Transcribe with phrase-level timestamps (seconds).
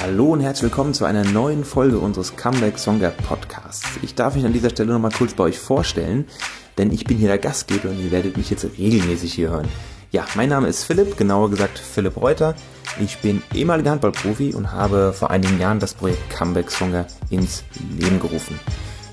[0.00, 3.84] Hallo und herzlich willkommen zu einer neuen Folge unseres Comeback Songer Podcasts.
[4.02, 6.26] Ich darf mich an dieser Stelle nochmal kurz bei euch vorstellen,
[6.78, 9.66] denn ich bin hier der Gastgeber und ihr werdet mich jetzt regelmäßig hier hören.
[10.12, 12.54] Ja, mein Name ist Philipp, genauer gesagt Philipp Reuter.
[13.00, 17.64] Ich bin ehemaliger Handballprofi und habe vor einigen Jahren das Projekt Comeback Songer ins
[17.98, 18.58] Leben gerufen.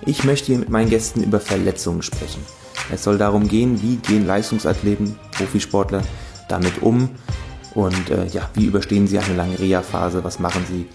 [0.06, 2.44] Ich möchte hier mit meinen Gästen über Verletzungen sprechen.
[2.92, 6.04] Es soll darum gehen, wie gehen Leistungsathleten, Profisportler
[6.48, 7.10] damit um
[7.76, 10.88] und äh, ja, wie überstehen sie eine lange Reha-Phase, was machen sie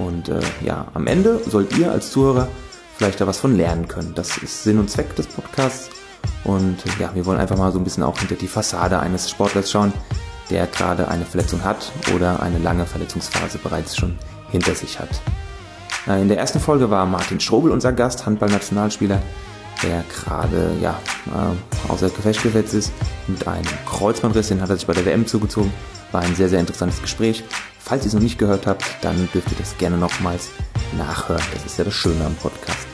[0.00, 2.48] und äh, ja, am Ende sollt ihr als Zuhörer
[2.96, 4.12] vielleicht da was von lernen können.
[4.14, 5.90] Das ist Sinn und Zweck des Podcasts
[6.44, 9.28] und äh, ja, wir wollen einfach mal so ein bisschen auch hinter die Fassade eines
[9.28, 9.92] Sportlers schauen,
[10.48, 14.16] der gerade eine Verletzung hat oder eine lange Verletzungsphase bereits schon
[14.50, 15.10] hinter sich hat.
[16.06, 19.20] Äh, in der ersten Folge war Martin Strobel unser Gast, Handballnationalspieler,
[19.82, 22.92] der gerade ja, äh, außer Gefecht gesetzt ist
[23.26, 25.72] mit einem Kreuzbandriss, den hat er sich bei der WM zugezogen.
[26.12, 27.44] War ein sehr, sehr interessantes Gespräch.
[27.78, 30.50] Falls ihr es noch nicht gehört habt, dann dürft ihr das gerne nochmals
[30.96, 31.42] nachhören.
[31.54, 32.86] Das ist ja das Schöne am Podcast.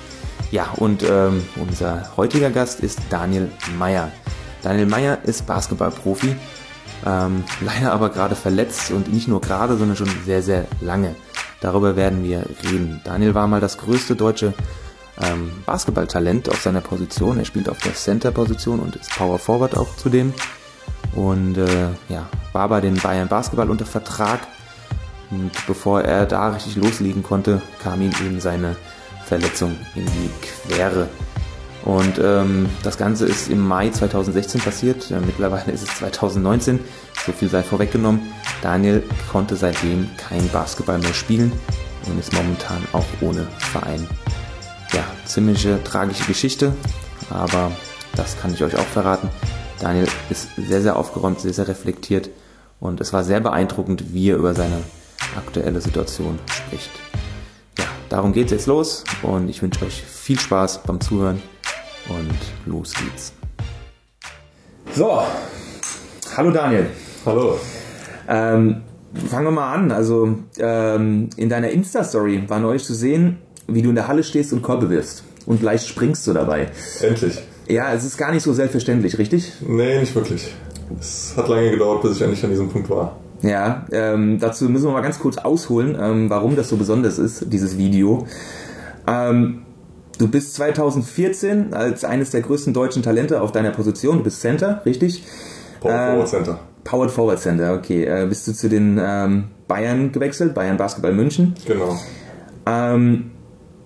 [0.50, 4.12] Ja, und ähm, unser heutiger Gast ist Daniel Meyer.
[4.62, 6.36] Daniel Meyer ist Basketballprofi,
[7.04, 11.16] ähm, leider aber gerade verletzt und nicht nur gerade, sondern schon sehr, sehr lange.
[11.60, 13.00] Darüber werden wir reden.
[13.04, 14.54] Daniel war mal das größte deutsche
[15.22, 17.38] ähm, Basketballtalent auf seiner Position.
[17.38, 20.34] Er spielt auf der Center-Position und ist Power Forward auch zudem.
[21.14, 24.40] Und äh, ja, war bei den Bayern Basketball unter Vertrag.
[25.30, 28.76] Und bevor er da richtig loslegen konnte, kam ihm eben seine
[29.24, 31.08] Verletzung in die Quere.
[31.84, 35.10] Und ähm, das Ganze ist im Mai 2016 passiert.
[35.10, 36.80] Äh, mittlerweile ist es 2019.
[37.26, 38.20] So viel sei vorweggenommen.
[38.62, 41.52] Daniel konnte seitdem kein Basketball mehr spielen
[42.06, 44.06] und ist momentan auch ohne Verein
[44.94, 46.72] ja, ziemliche tragische Geschichte,
[47.30, 47.72] aber
[48.16, 49.28] das kann ich euch auch verraten.
[49.84, 52.30] Daniel ist sehr, sehr aufgeräumt, sehr, sehr reflektiert
[52.80, 54.78] und es war sehr beeindruckend, wie er über seine
[55.36, 56.88] aktuelle Situation spricht.
[57.78, 61.42] Ja, darum geht's jetzt los und ich wünsche euch viel Spaß beim Zuhören
[62.08, 63.34] und los geht's.
[64.94, 65.20] So,
[66.34, 66.86] hallo Daniel.
[67.26, 67.60] Hallo.
[68.26, 68.84] Ähm,
[69.28, 69.92] fangen wir mal an.
[69.92, 74.54] Also ähm, in deiner Insta-Story war neulich zu sehen, wie du in der Halle stehst
[74.54, 75.24] und Körbe wirfst.
[75.44, 76.70] Und leicht springst du dabei.
[77.02, 77.42] Endlich.
[77.68, 79.52] Ja, es ist gar nicht so selbstverständlich, richtig?
[79.66, 80.54] Nee, nicht wirklich.
[81.00, 83.16] Es hat lange gedauert, bis ich endlich an diesem Punkt war.
[83.42, 87.52] Ja, ähm, dazu müssen wir mal ganz kurz ausholen, ähm, warum das so besonders ist,
[87.52, 88.26] dieses Video.
[89.06, 89.62] Ähm,
[90.18, 94.82] du bist 2014 als eines der größten deutschen Talente auf deiner Position, du bist Center,
[94.86, 95.24] richtig?
[95.80, 96.58] Power Ähm, Forward Center.
[96.84, 98.04] Powered Forward Center, okay.
[98.04, 101.54] Äh, bist du zu den ähm, Bayern gewechselt, Bayern Basketball München?
[101.66, 101.98] Genau.
[102.66, 103.30] Ähm,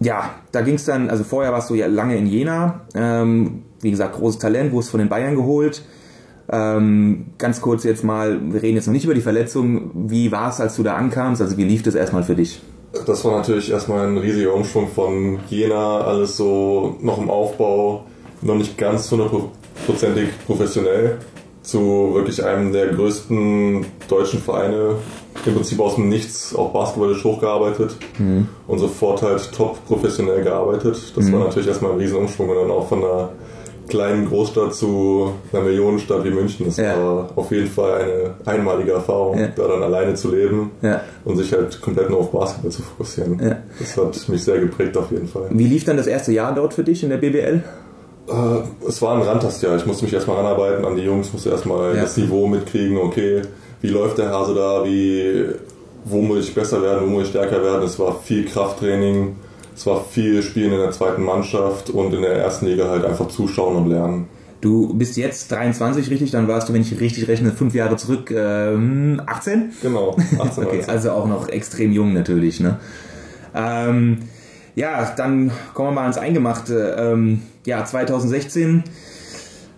[0.00, 3.90] ja, da ging es dann, also vorher warst du ja lange in Jena, ähm, wie
[3.90, 5.82] gesagt, großes Talent, wurdest von den Bayern geholt.
[6.50, 9.90] Ähm, ganz kurz jetzt mal, wir reden jetzt noch nicht über die Verletzung.
[10.08, 11.42] Wie war es, als du da ankamst?
[11.42, 12.60] Also wie lief das erstmal für dich?
[13.06, 18.04] Das war natürlich erstmal ein riesiger Umschwung von Jena, alles so noch im Aufbau,
[18.40, 21.18] noch nicht ganz hundertprozentig professionell,
[21.62, 24.94] zu wirklich einem der größten deutschen Vereine,
[25.44, 27.96] im Prinzip aus dem Nichts, auch basketballisch hochgearbeitet
[28.66, 31.12] und sofort halt top professionell gearbeitet.
[31.14, 33.28] Das war natürlich erstmal ein riesen Umschwung und dann auch von einer
[33.88, 36.66] kleinen Großstadt zu einer Millionenstadt wie München.
[36.66, 36.96] Das Ja.
[37.02, 39.48] war auf jeden Fall eine einmalige Erfahrung, Ja.
[39.54, 41.00] da dann alleine zu leben Ja.
[41.24, 43.40] und sich halt komplett nur auf Basketball zu fokussieren.
[43.78, 45.46] Das hat mich sehr geprägt auf jeden Fall.
[45.50, 47.62] Wie lief dann das erste Jahr dort für dich in der BBL?
[48.28, 49.76] Äh, es war ein Randtastjahr.
[49.76, 53.42] Ich musste mich erstmal ranarbeiten an die Jungs, musste erstmal das Niveau mitkriegen, okay,
[53.80, 55.46] wie läuft der Hase da, wie,
[56.04, 57.82] wo muss ich besser werden, wo muss ich stärker werden.
[57.84, 59.36] Es war viel Krafttraining,
[59.78, 63.28] es war viel Spielen in der zweiten Mannschaft und in der ersten Liga halt einfach
[63.28, 64.26] zuschauen und lernen.
[64.60, 66.32] Du bist jetzt 23, richtig?
[66.32, 69.70] Dann warst du, wenn ich richtig rechne, fünf Jahre zurück, ähm, 18?
[69.80, 70.90] Genau, 18, Okay, 19.
[70.90, 72.78] also auch noch extrem jung natürlich, ne?
[73.54, 74.18] Ähm,
[74.74, 76.96] ja, dann kommen wir mal ans Eingemachte.
[76.98, 78.82] Ähm, ja, 2016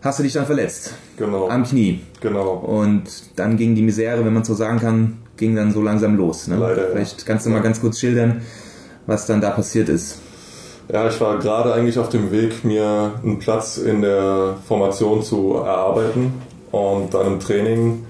[0.00, 0.94] hast du dich dann verletzt.
[1.18, 2.00] Genau, Am Knie.
[2.22, 2.52] genau.
[2.54, 3.02] Und
[3.36, 6.48] dann ging die Misere, wenn man so sagen kann, ging dann so langsam los.
[6.48, 6.56] Ne?
[6.56, 6.92] Leider, ja.
[6.92, 8.40] Vielleicht kannst du mal ganz kurz schildern,
[9.06, 10.18] was dann da passiert ist.
[10.92, 15.54] Ja, ich war gerade eigentlich auf dem Weg, mir einen Platz in der Formation zu
[15.56, 16.34] erarbeiten
[16.72, 18.04] und dann im Training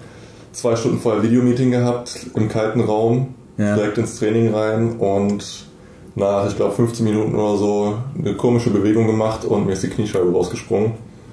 [0.52, 3.74] zwei Stunden vorher Videomeeting gehabt im kalten Raum, Ja.
[3.76, 5.66] direkt ins Training rein und
[6.14, 9.88] nach, ich glaube, 15 Minuten oder so eine komische Bewegung gemacht und mir ist die
[9.88, 10.92] Kniescheibe rausgesprungen.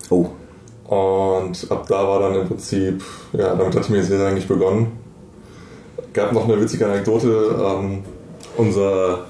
[0.09, 0.27] Oh.
[0.87, 4.91] Und ab da war dann im Prinzip, ja, damit hat die Misere eigentlich begonnen.
[6.13, 7.55] Gab noch eine witzige Anekdote.
[7.61, 8.03] Ähm,
[8.55, 9.25] unser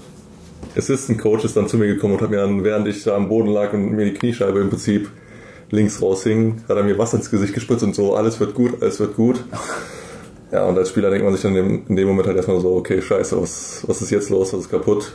[0.75, 3.29] Assistant Coach ist dann zu mir gekommen und hat mir dann, während ich da am
[3.29, 5.09] Boden lag und mir die Kniescheibe im Prinzip
[5.71, 8.99] links raushing, hat er mir Wasser ins Gesicht gespritzt und so, alles wird gut, alles
[8.99, 9.43] wird gut.
[10.51, 12.59] Ja, und als Spieler denkt man sich dann in dem, in dem Moment halt erstmal
[12.61, 15.11] so, okay, scheiße, was, was ist jetzt los, was ist kaputt?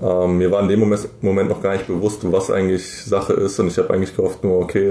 [0.00, 3.68] Ähm, mir war in dem Moment noch gar nicht bewusst, was eigentlich Sache ist und
[3.68, 4.90] ich habe eigentlich gehofft nur, okay,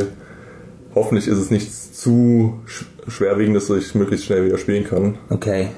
[0.94, 2.60] hoffentlich ist es nichts zu
[3.08, 5.18] schwerwiegendes, dass ich möglichst schnell wieder spielen kann.
[5.30, 5.70] Okay.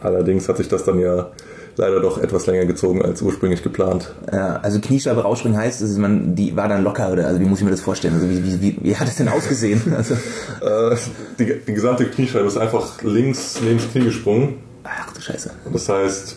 [0.00, 1.30] Allerdings hat sich das dann ja
[1.76, 4.12] leider doch etwas länger gezogen als ursprünglich geplant.
[4.32, 7.58] Ja, also Kniescheibe rausspringen heißt, dass man, die war dann locker oder also wie muss
[7.58, 8.14] ich mir das vorstellen?
[8.14, 9.82] Also wie, wie, wie, wie hat es denn ausgesehen?
[9.94, 10.96] Also äh,
[11.38, 14.56] die, die gesamte Kniescheibe ist einfach links neben das Knie gesprungen.
[14.82, 15.50] Ach du Scheiße.
[15.72, 16.36] Das heißt,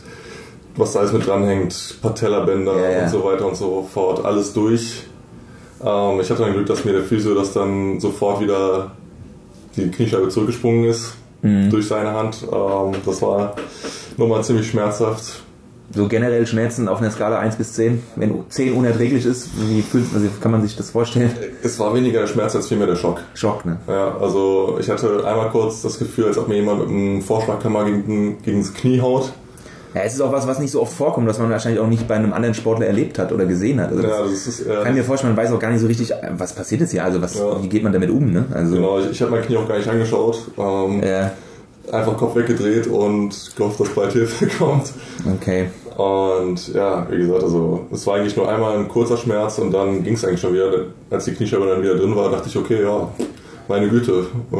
[0.75, 3.03] was da alles mit dranhängt, Patellabänder ja, ja.
[3.03, 5.03] und so weiter und so fort, alles durch.
[5.83, 8.91] Ähm, ich hatte dann Glück, dass mir der Physio das dann sofort wieder
[9.75, 11.13] die Kniescheibe zurückgesprungen ist
[11.47, 11.69] mhm.
[11.69, 12.43] durch seine Hand.
[12.43, 13.55] Ähm, das war
[14.17, 15.43] nochmal ziemlich schmerzhaft.
[15.93, 20.05] So generell Schmerzen auf einer Skala 1 bis 10, wenn 10 unerträglich ist, wie fühlt,
[20.13, 21.31] also kann man sich das vorstellen?
[21.63, 23.21] Es war weniger der Schmerz als vielmehr der Schock.
[23.33, 23.77] Schock, ne?
[23.87, 27.85] Ja, also ich hatte einmal kurz das Gefühl, als ob mir jemand mit einem Vorschlaghammer
[27.85, 29.31] gegen, gegen das Knie haut.
[29.97, 32.07] Ja, es ist auch was, was nicht so oft vorkommt, was man wahrscheinlich auch nicht
[32.07, 33.89] bei einem anderen Sportler erlebt hat oder gesehen hat.
[33.89, 36.13] Also ja, das ist, ja, kann mir vorstellen, man weiß auch gar nicht so richtig,
[36.31, 37.61] was passiert jetzt hier, also was, ja.
[37.61, 38.45] wie geht man damit um, ne?
[38.53, 40.51] Also, genau, ich, ich habe mein Knie auch gar nicht angeschaut.
[40.57, 41.31] Ähm, ja
[41.91, 44.91] einfach Kopf weggedreht und gehofft, dass bald Hilfe kommt.
[45.35, 45.67] Okay.
[45.95, 50.03] Und ja, wie gesagt, also es war eigentlich nur einmal ein kurzer Schmerz und dann
[50.03, 50.85] ging es eigentlich schon wieder.
[51.09, 53.09] Als die Kniescheibe dann wieder drin war, dachte ich, okay, ja,
[53.67, 54.57] meine Güte, äh,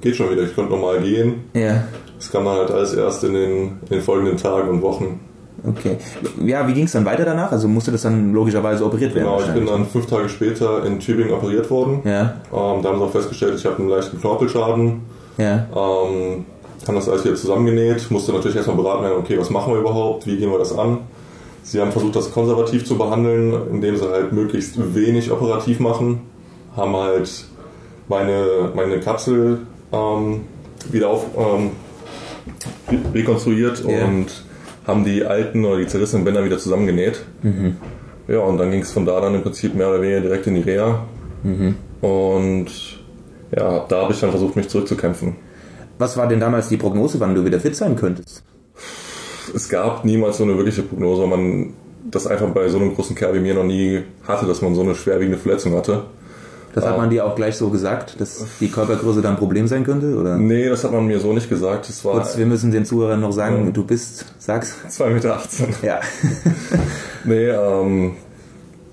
[0.00, 0.42] geht schon wieder.
[0.42, 1.44] Ich konnte nochmal gehen.
[1.54, 1.84] Ja.
[2.20, 5.20] Das kam dann halt alles erst in den, in den folgenden Tagen und Wochen.
[5.66, 5.96] Okay.
[6.44, 7.50] Ja, wie ging es dann weiter danach?
[7.50, 9.26] Also musste das dann logischerweise operiert werden?
[9.26, 12.02] Genau, ich bin dann fünf Tage später in Tübingen operiert worden.
[12.04, 12.34] Ja.
[12.52, 15.00] Ähm, da haben sie auch festgestellt, ich habe einen leichten Knorpelschaden.
[15.38, 15.66] Ja.
[15.74, 16.44] Ähm,
[16.86, 20.26] haben das alles wieder zusammengenäht, musste natürlich erstmal beraten werden, okay, was machen wir überhaupt,
[20.26, 20.98] wie gehen wir das an.
[21.62, 26.20] Sie haben versucht, das konservativ zu behandeln, indem sie halt möglichst wenig operativ machen,
[26.76, 27.44] haben halt
[28.08, 29.60] meine, meine Kapsel
[29.92, 30.42] ähm,
[30.90, 31.70] wieder auf, ähm,
[33.14, 34.06] rekonstruiert yeah.
[34.06, 34.44] und
[34.86, 37.24] haben die alten oder die zerrissenen Bänder wieder zusammengenäht.
[37.42, 37.76] Mhm.
[38.28, 40.54] Ja, und dann ging es von da dann im Prinzip mehr oder weniger direkt in
[40.54, 41.04] die Reha.
[41.42, 41.76] Mhm.
[42.00, 42.68] Und
[43.56, 45.36] ja, da habe ich dann versucht, mich zurückzukämpfen.
[45.98, 48.42] Was war denn damals die Prognose, wann du wieder fit sein könntest?
[49.54, 51.74] Es gab niemals so eine wirkliche Prognose, weil man
[52.10, 54.82] das einfach bei so einem großen Kerl wie mir noch nie hatte, dass man so
[54.82, 56.04] eine schwerwiegende Verletzung hatte.
[56.74, 59.84] Das hat man dir auch gleich so gesagt, dass die Körpergröße da ein Problem sein
[59.84, 60.14] könnte?
[60.16, 60.36] Oder?
[60.36, 61.88] Nee, das hat man mir so nicht gesagt.
[61.88, 63.70] Das war Kurz, wir müssen den Zuhörern noch sagen, ja.
[63.72, 64.76] du bist, sag's.
[64.88, 65.40] 2,18 Meter.
[65.82, 66.00] Ja.
[67.24, 68.12] nee, ähm,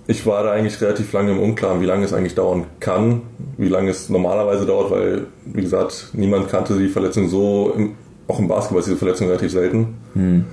[0.08, 3.22] ich war da eigentlich relativ lange im Unklaren, wie lange es eigentlich dauern kann,
[3.58, 7.96] wie lange es normalerweise dauert, weil, wie gesagt, niemand kannte die Verletzung so, im,
[8.28, 9.98] auch im Basketball ist diese Verletzung relativ selten.
[10.14, 10.46] Hm.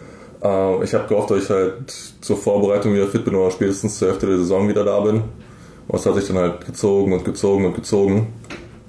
[0.42, 1.90] Äh, ich habe gehofft, dass ich halt
[2.20, 5.22] zur Vorbereitung wieder fit bin oder spätestens zur Hälfte der Saison wieder da bin.
[5.88, 8.32] Und es hat sich dann halt gezogen und gezogen und gezogen.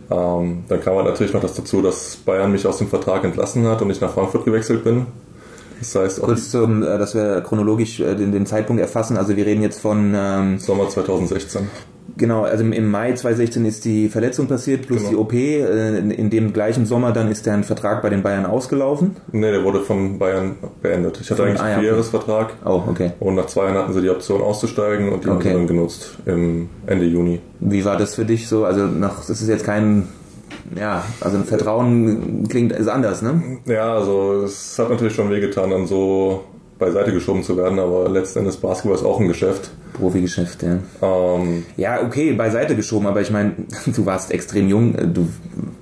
[0.09, 3.67] Ähm, dann kam halt natürlich noch das dazu, dass Bayern mich aus dem Vertrag entlassen
[3.67, 5.07] hat und ich nach Frankfurt gewechselt bin.
[5.79, 9.17] Das heißt Kurz zum, äh, dass wir chronologisch äh, den, den Zeitpunkt erfassen.
[9.17, 11.69] Also wir reden jetzt von ähm, Sommer 2016.
[12.17, 15.09] Genau, also im Mai 2016 ist die Verletzung passiert plus genau.
[15.09, 15.33] die OP.
[15.33, 19.17] Äh, in dem gleichen Sommer dann ist der Vertrag bei den Bayern ausgelaufen.
[19.31, 21.19] Nee, der wurde von Bayern beendet.
[21.21, 22.53] Ich hatte von, eigentlich einen ah, Vierjahresvertrag.
[22.65, 23.11] Oh, okay.
[23.19, 25.33] Und nach zwei Jahren hatten sie die Option auszusteigen und die okay.
[25.33, 27.41] haben sie dann genutzt im Ende Juni.
[27.59, 28.65] Wie war das für dich so?
[28.65, 30.07] Also nach, das ist jetzt kein
[30.75, 33.59] ja, also ein Vertrauen klingt ist anders, ne?
[33.65, 36.43] Ja, also es hat natürlich schon wehgetan, dann so
[36.77, 39.71] beiseite geschoben zu werden, aber letzten Endes Basketball ist auch ein Geschäft.
[39.93, 40.79] Profigeschäft, ja.
[41.01, 43.53] Ähm, ja, okay, beiseite geschoben, aber ich meine,
[43.85, 45.27] du warst extrem jung, du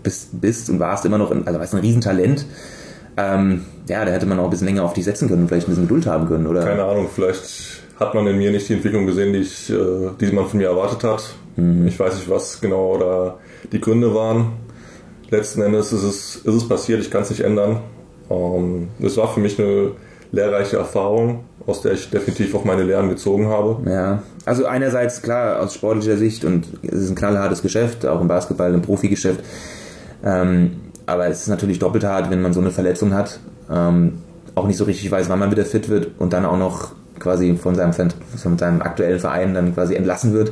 [0.03, 2.45] bist, bist und warst immer noch, ein, also warst ein Riesentalent.
[3.15, 5.71] Ähm, ja, da hätte man auch ein bisschen länger auf dich setzen können, vielleicht ein
[5.71, 6.63] bisschen Geduld haben können, oder?
[6.63, 10.31] Keine Ahnung, vielleicht hat man in mir nicht die Entwicklung gesehen, die, ich, äh, die
[10.31, 11.35] man von mir erwartet hat.
[11.55, 11.87] Mhm.
[11.87, 13.37] Ich weiß nicht, was genau da
[13.71, 14.53] die Gründe waren
[15.33, 17.81] letzten Endes ist es, ist es passiert, ich kann es nicht ändern.
[18.29, 19.91] Ähm, es war für mich eine
[20.33, 23.89] lehrreiche Erfahrung, aus der ich definitiv auch meine Lehren gezogen habe.
[23.89, 28.27] Ja, also einerseits klar aus sportlicher Sicht und es ist ein knallhartes Geschäft, auch im
[28.27, 29.41] Basketball, im Profigeschäft.
[30.25, 33.39] Ähm, aber es ist natürlich doppelt hart, wenn man so eine Verletzung hat,
[33.71, 34.23] ähm,
[34.55, 37.55] auch nicht so richtig weiß, wann man wieder fit wird und dann auch noch quasi
[37.55, 40.51] von seinem, von seinem aktuellen Verein dann quasi entlassen wird.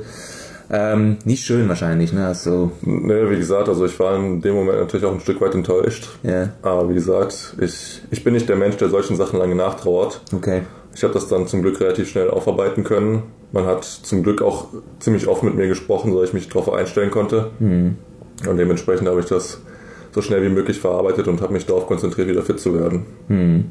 [0.73, 2.25] Ähm, nicht schön wahrscheinlich, ne?
[2.27, 5.53] Also, ne, wie gesagt, also ich war in dem Moment natürlich auch ein Stück weit
[5.53, 6.07] enttäuscht.
[6.23, 6.49] Ja.
[6.61, 10.21] Aber wie gesagt, ich, ich bin nicht der Mensch, der solchen Sachen lange nachtrauert.
[10.33, 10.61] Okay.
[10.95, 13.23] Ich habe das dann zum Glück relativ schnell aufarbeiten können.
[13.51, 14.67] Man hat zum Glück auch
[14.99, 17.51] ziemlich offen mit mir gesprochen, so ich mich darauf einstellen konnte.
[17.59, 17.97] Mhm.
[18.47, 19.61] Und dementsprechend habe ich das
[20.13, 23.05] so schnell wie möglich verarbeitet und habe mich darauf konzentriert, wieder fit zu werden.
[23.27, 23.65] Mhm.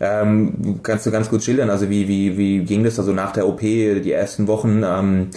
[0.00, 3.48] Ähm, kannst du ganz kurz schildern, also wie, wie, wie ging das also nach der
[3.48, 4.82] OP, die ersten Wochen?
[4.84, 5.28] Ähm,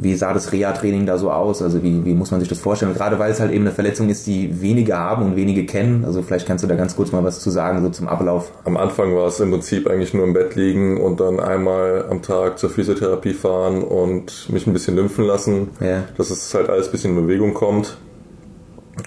[0.00, 1.60] wie sah das Reha-Training da so aus?
[1.60, 2.94] Also wie, wie muss man sich das vorstellen?
[2.94, 6.04] Gerade weil es halt eben eine Verletzung ist, die wenige haben und wenige kennen.
[6.04, 8.52] Also vielleicht kannst du da ganz kurz mal was zu sagen, so zum Ablauf.
[8.64, 12.22] Am Anfang war es im Prinzip eigentlich nur im Bett liegen und dann einmal am
[12.22, 16.04] Tag zur Physiotherapie fahren und mich ein bisschen lymphen lassen, Ja.
[16.16, 17.98] dass es halt alles ein bisschen in Bewegung kommt.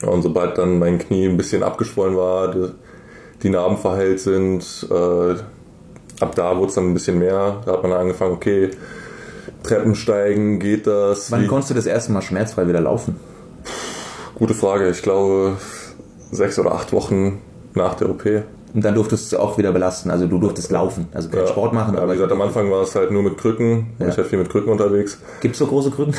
[0.05, 2.67] Und sobald dann mein Knie ein bisschen abgeschwollen war, die,
[3.43, 5.35] die Narben verheilt sind, äh,
[6.21, 7.61] ab da wurde es dann ein bisschen mehr.
[7.65, 8.71] Da hat man angefangen, okay,
[9.63, 11.31] Treppen steigen, geht das?
[11.31, 13.15] Wann konntest du das erste Mal schmerzfrei wieder laufen?
[14.35, 14.89] Gute Frage.
[14.89, 15.57] Ich glaube,
[16.31, 17.41] sechs oder acht Wochen
[17.73, 18.25] nach der OP.
[18.73, 20.09] Und dann durftest du auch wieder belasten.
[20.11, 21.09] Also du durftest laufen.
[21.13, 21.47] Also keinen Ja.
[21.47, 23.87] Sport machen, Ja, aber wie gesagt, am Anfang war es halt nur mit Krücken.
[23.99, 24.07] Ja.
[24.07, 25.17] Ich war viel mit Krücken unterwegs.
[25.41, 26.15] gibt's so große Krücken?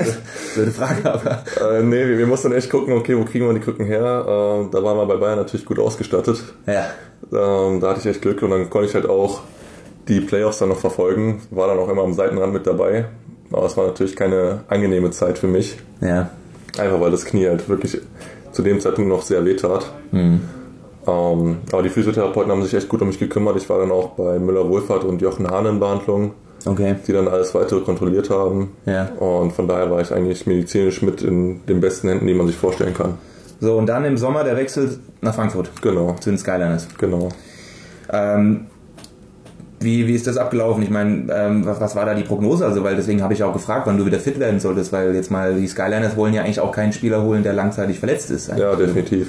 [0.54, 1.42] Blöde Frage, aber.
[1.76, 4.00] Äh, nee, wir, wir mussten echt gucken, okay, wo kriegen wir die Krücken her?
[4.00, 6.42] Äh, da waren wir bei Bayern natürlich gut ausgestattet.
[6.66, 6.86] Ja.
[7.32, 9.40] Ähm, da hatte ich echt Glück und dann konnte ich halt auch
[10.08, 11.40] die Playoffs dann noch verfolgen.
[11.50, 13.06] War dann auch immer am Seitenrand mit dabei.
[13.52, 15.78] Aber es war natürlich keine angenehme Zeit für mich.
[16.00, 16.30] Ja.
[16.78, 17.98] Einfach weil das Knie halt wirklich
[18.52, 19.90] zu dem Zeitpunkt noch sehr weh tat.
[20.12, 20.40] Mhm.
[21.06, 23.56] Ähm, aber die Physiotherapeuten haben sich echt gut um mich gekümmert.
[23.56, 26.32] Ich war dann auch bei Müller Wohlfahrt und Jochen Hahn in Behandlung,
[26.66, 26.96] Okay.
[27.06, 28.72] die dann alles weitere kontrolliert haben.
[28.84, 29.06] Ja.
[29.18, 32.56] Und von daher war ich eigentlich medizinisch mit in den besten Händen, die man sich
[32.56, 33.14] vorstellen kann.
[33.60, 36.86] So, und dann im Sommer der Wechsel nach Frankfurt Genau, zu den Skyliners.
[36.98, 37.30] genau.
[38.12, 38.66] Ähm,
[39.80, 40.82] wie, wie ist das abgelaufen?
[40.82, 42.64] Ich meine, ähm, was, was war da die Prognose?
[42.66, 45.30] Also, weil deswegen habe ich auch gefragt, wann du wieder fit werden solltest, weil jetzt
[45.30, 48.48] mal die Skyliners wollen ja eigentlich auch keinen Spieler holen, der langzeitig verletzt ist.
[48.56, 49.28] Ja, definitiv.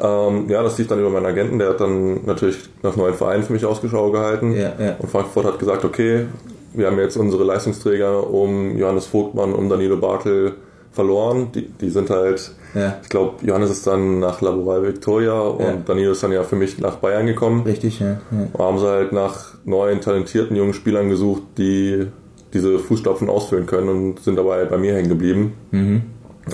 [0.00, 3.42] Ähm, ja, das lief dann über meinen Agenten, der hat dann natürlich nach neuen Vereinen
[3.42, 4.52] für mich Ausgeschau gehalten.
[4.52, 4.94] Ja, ja.
[5.00, 6.26] Und Frankfurt hat gesagt, okay,
[6.72, 10.52] wir haben jetzt unsere Leistungsträger um Johannes Vogtmann, um Danilo Bartel
[10.92, 11.48] verloren.
[11.52, 12.96] Die, die sind halt, Ja.
[13.02, 15.88] ich glaube, Johannes ist dann nach Laboral Victoria und.
[15.88, 17.62] Danilo ist dann ja für mich nach Bayern gekommen.
[17.62, 18.18] Richtig, ja.
[18.56, 22.06] Da haben sie halt nach neuen, talentierten jungen Spielern gesucht, die
[22.52, 25.54] diese Fußstapfen ausfüllen können und sind dabei bei mir hängen geblieben.
[25.70, 26.02] Mhm.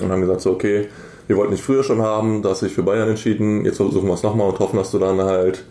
[0.01, 0.87] Und haben gesagt, so, okay,
[1.27, 4.07] wir wollten nicht früher schon haben, da hast du dich für Bayern entschieden, jetzt versuchen
[4.07, 5.63] wir es nochmal und hoffen, dass du dann halt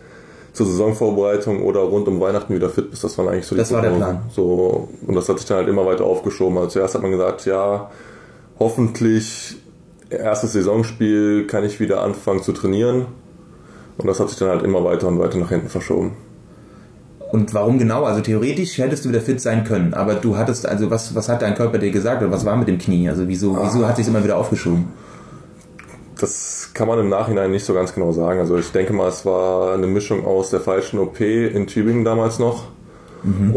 [0.55, 3.05] zur Saisonvorbereitung oder rund um Weihnachten wieder fit bist.
[3.05, 3.91] Das waren eigentlich so die Das war der.
[3.91, 4.23] Plan.
[4.31, 6.57] So, und das hat sich dann halt immer weiter aufgeschoben.
[6.57, 7.91] Also zuerst hat man gesagt, ja,
[8.59, 9.57] hoffentlich
[10.11, 13.07] erstes Saisonspiel kann ich wieder anfangen zu trainieren.
[13.99, 16.13] Und das hat sich dann halt immer weiter und weiter nach hinten verschoben.
[17.35, 18.05] Und warum genau?
[18.05, 21.43] Also theoretisch hättest du wieder fit sein können, aber du hattest, also was, was hat
[21.43, 23.09] dein Körper dir gesagt oder was war mit dem Knie?
[23.09, 24.85] Also wieso, wieso hat sich immer wieder aufgeschoben?
[26.21, 28.39] Das kann man im Nachhinein nicht so ganz genau sagen.
[28.39, 32.39] Also ich denke mal, es war eine Mischung aus der falschen OP in Tübingen damals
[32.39, 32.67] noch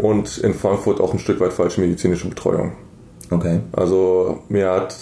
[0.02, 2.72] und in Frankfurt auch ein Stück weit falsche medizinische Betreuung.
[3.30, 3.60] Okay.
[3.70, 4.96] Also mir hat,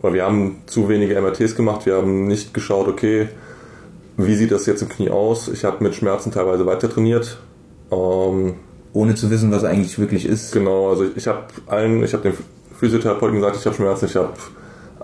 [0.00, 3.26] oder wir haben zu wenige MRTs gemacht, wir haben nicht geschaut, okay,
[4.16, 5.48] wie sieht das jetzt im Knie aus?
[5.48, 7.38] Ich habe mit Schmerzen teilweise weiter trainiert.
[7.90, 8.54] Ähm,
[8.92, 10.52] Ohne zu wissen, was eigentlich wirklich ist.
[10.52, 12.34] Genau, also ich habe allen, ich habe dem
[12.78, 14.32] Physiotherapeuten gesagt, ich habe Schmerzen, ich habe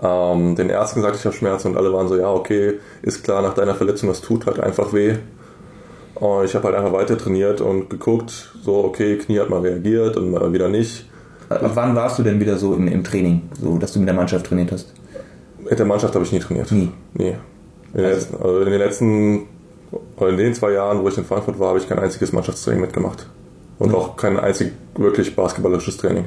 [0.01, 3.41] ähm, den Ärzten gesagt, ich habe Schmerzen und alle waren so, ja, okay, ist klar,
[3.41, 5.15] nach deiner Verletzung, das tut halt einfach weh.
[6.15, 10.17] Und ich habe halt einfach weiter trainiert und geguckt, so, okay, Knie hat mal reagiert
[10.17, 11.09] und mal wieder nicht.
[11.49, 14.15] Ab wann warst du denn wieder so im, im Training, so dass du mit der
[14.15, 14.93] Mannschaft trainiert hast?
[15.59, 16.71] Mit der Mannschaft habe ich nie trainiert.
[16.71, 16.91] Nie.
[17.13, 17.35] Nie.
[17.93, 19.47] In den, letzten, also in den letzten,
[20.17, 22.81] oder in den zwei Jahren, wo ich in Frankfurt war, habe ich kein einziges Mannschaftstraining
[22.81, 23.27] mitgemacht.
[23.79, 23.95] Und Mhm.
[23.95, 26.25] auch kein einzig wirklich basketballisches Training.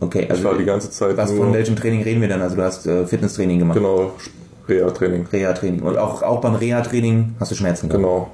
[0.00, 2.42] Okay, Ich also war die ganze Zeit was von welchem Training reden wir dann?
[2.42, 4.12] Also du hast äh, Fitnesstraining gemacht, genau,
[4.68, 5.26] Reha-Training.
[5.32, 8.02] Reha-Training und auch, auch beim Reha-Training hast du Schmerzen gehabt?
[8.02, 8.30] Genau.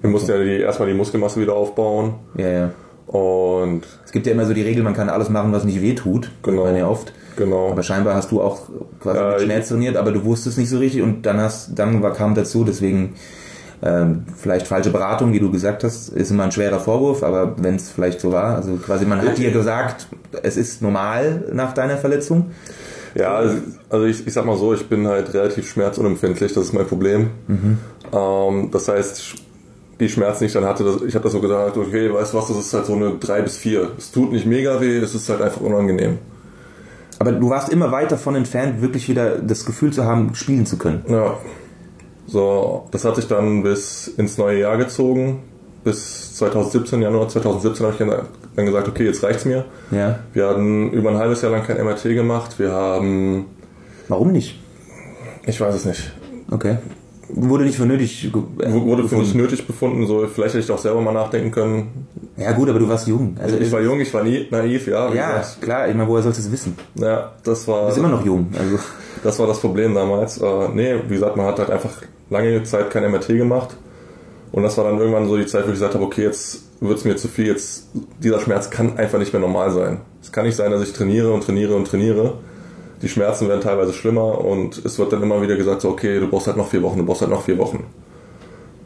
[0.00, 2.70] Wir mussten ja die, erstmal die Muskelmasse wieder aufbauen Ja, ja.
[3.06, 5.94] und Es gibt ja immer so die Regel, man kann alles machen, was nicht weh
[5.94, 6.30] tut.
[6.42, 6.64] Genau.
[6.64, 7.12] Man ja oft.
[7.36, 7.70] genau.
[7.70, 8.62] Aber scheinbar hast du auch
[9.00, 12.34] quasi ich- Schmerz trainiert, aber du wusstest nicht so richtig und dann hast, dann kam
[12.34, 13.14] dazu, deswegen
[13.82, 17.74] ähm, vielleicht falsche Beratung, wie du gesagt hast, ist immer ein schwerer Vorwurf, aber wenn
[17.76, 20.06] es vielleicht so war, also quasi man hat dir gesagt,
[20.42, 22.50] es ist normal nach deiner Verletzung.
[23.14, 23.56] Ja, also-
[23.90, 27.30] also ich, ich sag mal so, ich bin halt relativ schmerzunempfindlich, das ist mein Problem.
[28.12, 29.34] Ähm, das heißt,
[30.00, 32.38] die Schmerzen, die ich dann hatte, das, ich habe das so gesagt, okay, weißt du
[32.38, 33.88] was, das ist halt so eine 3 bis 4.
[33.98, 36.18] Es tut nicht mega weh, es ist halt einfach unangenehm.
[37.18, 40.76] Aber du warst immer weit davon entfernt, wirklich wieder das Gefühl zu haben, spielen zu
[40.78, 41.04] können.
[41.08, 41.36] Ja.
[42.32, 45.40] So, das hat sich dann bis ins neue Jahr gezogen.
[45.84, 47.98] Bis 2017, Januar 2017 habe ich
[48.56, 49.64] dann- gesagt, okay, jetzt reicht's mir.
[49.90, 50.20] Ja.
[50.32, 52.58] Wir hatten über ein halbes Jahr lang kein MRT gemacht.
[52.58, 53.46] Wir haben,
[54.08, 54.58] Warum nicht?
[55.46, 56.12] ich weiß es nicht,
[56.50, 56.76] Okay.
[57.34, 58.26] Wurde nicht für nötig.
[58.26, 58.32] äh,
[58.72, 59.38] wurde für mich gefunden.
[59.38, 60.06] nötig befunden.
[60.06, 62.06] So, vielleicht hätte ich auch selber mal nachdenken können.
[62.36, 63.36] Ja gut, aber du warst jung.
[63.42, 65.12] Also ich war jung, ich war nie, naiv, ja.
[65.14, 65.62] Ja, gesagt.
[65.62, 66.76] klar, ich meine, woher sollst du es wissen?
[66.94, 68.48] ja, das war, Du bist immer noch jung.
[68.58, 68.78] Also
[69.24, 70.38] das war das Problem damals.
[70.42, 71.90] Äh, nee, wie gesagt, man hat halt einfach
[72.32, 73.76] lange Zeit kein MRT gemacht.
[74.50, 76.98] Und das war dann irgendwann so die Zeit, wo ich gesagt habe, okay, jetzt wird
[76.98, 80.00] es mir zu viel, jetzt dieser Schmerz kann einfach nicht mehr normal sein.
[80.20, 82.34] Es kann nicht sein, dass ich trainiere und trainiere und trainiere.
[83.00, 86.28] Die Schmerzen werden teilweise schlimmer und es wird dann immer wieder gesagt, so, okay, du
[86.28, 87.84] brauchst halt noch vier Wochen, du brauchst halt noch vier Wochen.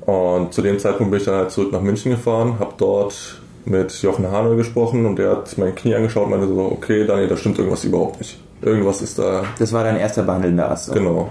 [0.03, 3.93] Und zu dem Zeitpunkt bin ich dann halt zurück nach München gefahren, habe dort mit
[4.03, 7.37] Jochen Hane gesprochen und der hat mein Knie angeschaut und meinte so, okay, Daniel, da
[7.37, 8.39] stimmt irgendwas überhaupt nicht.
[8.63, 9.45] Irgendwas ist da.
[9.59, 10.93] Das war dein erster behandelnder Arzt.
[10.93, 11.31] Genau.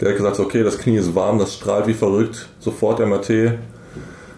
[0.00, 3.54] Der hat gesagt, okay, das Knie ist warm, das strahlt wie verrückt, sofort MRT.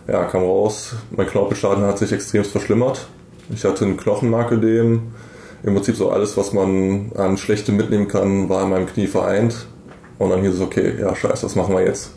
[0.09, 3.07] Ja, kam raus, mein Knorpelschaden hat sich extremst verschlimmert.
[3.55, 5.02] Ich hatte ein Knochenmakelödem.
[5.62, 9.67] Im Prinzip so alles, was man an Schlechtem mitnehmen kann, war in meinem Knie vereint.
[10.19, 12.12] Und dann hieß es, okay, ja, scheiße, was machen wir jetzt?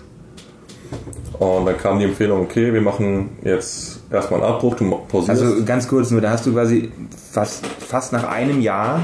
[1.40, 5.42] Und dann kam die Empfehlung, okay, wir machen jetzt erstmal einen Abbruch, du pausierst.
[5.42, 6.92] Also ganz kurz nur, da hast du quasi
[7.32, 9.04] fast, fast nach einem Jahr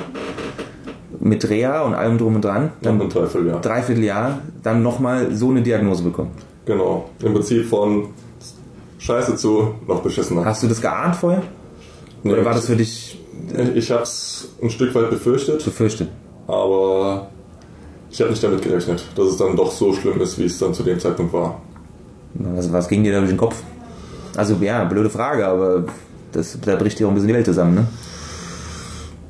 [1.29, 3.61] mit Reha und allem drum und dran, dann ein Dreivierteljahr.
[3.61, 6.31] Dreivierteljahr, dann nochmal so eine Diagnose bekommen.
[6.65, 7.09] Genau.
[7.23, 8.07] Im Prinzip von
[8.97, 10.43] Scheiße zu noch beschissener.
[10.45, 11.43] Hast du das geahnt vorher?
[12.23, 13.17] Nee, Oder war das für dich
[13.75, 16.09] Ich habe es ein Stück weit befürchtet, befürchtet?
[16.47, 17.27] aber
[18.11, 20.73] ich habe nicht damit gerechnet, dass es dann doch so schlimm ist, wie es dann
[20.73, 21.61] zu dem Zeitpunkt war.
[22.33, 23.55] Was, was ging dir da durch den Kopf?
[24.35, 25.85] Also ja, blöde Frage, aber
[26.31, 27.87] das, da bricht dir auch ein bisschen die Welt zusammen, ne?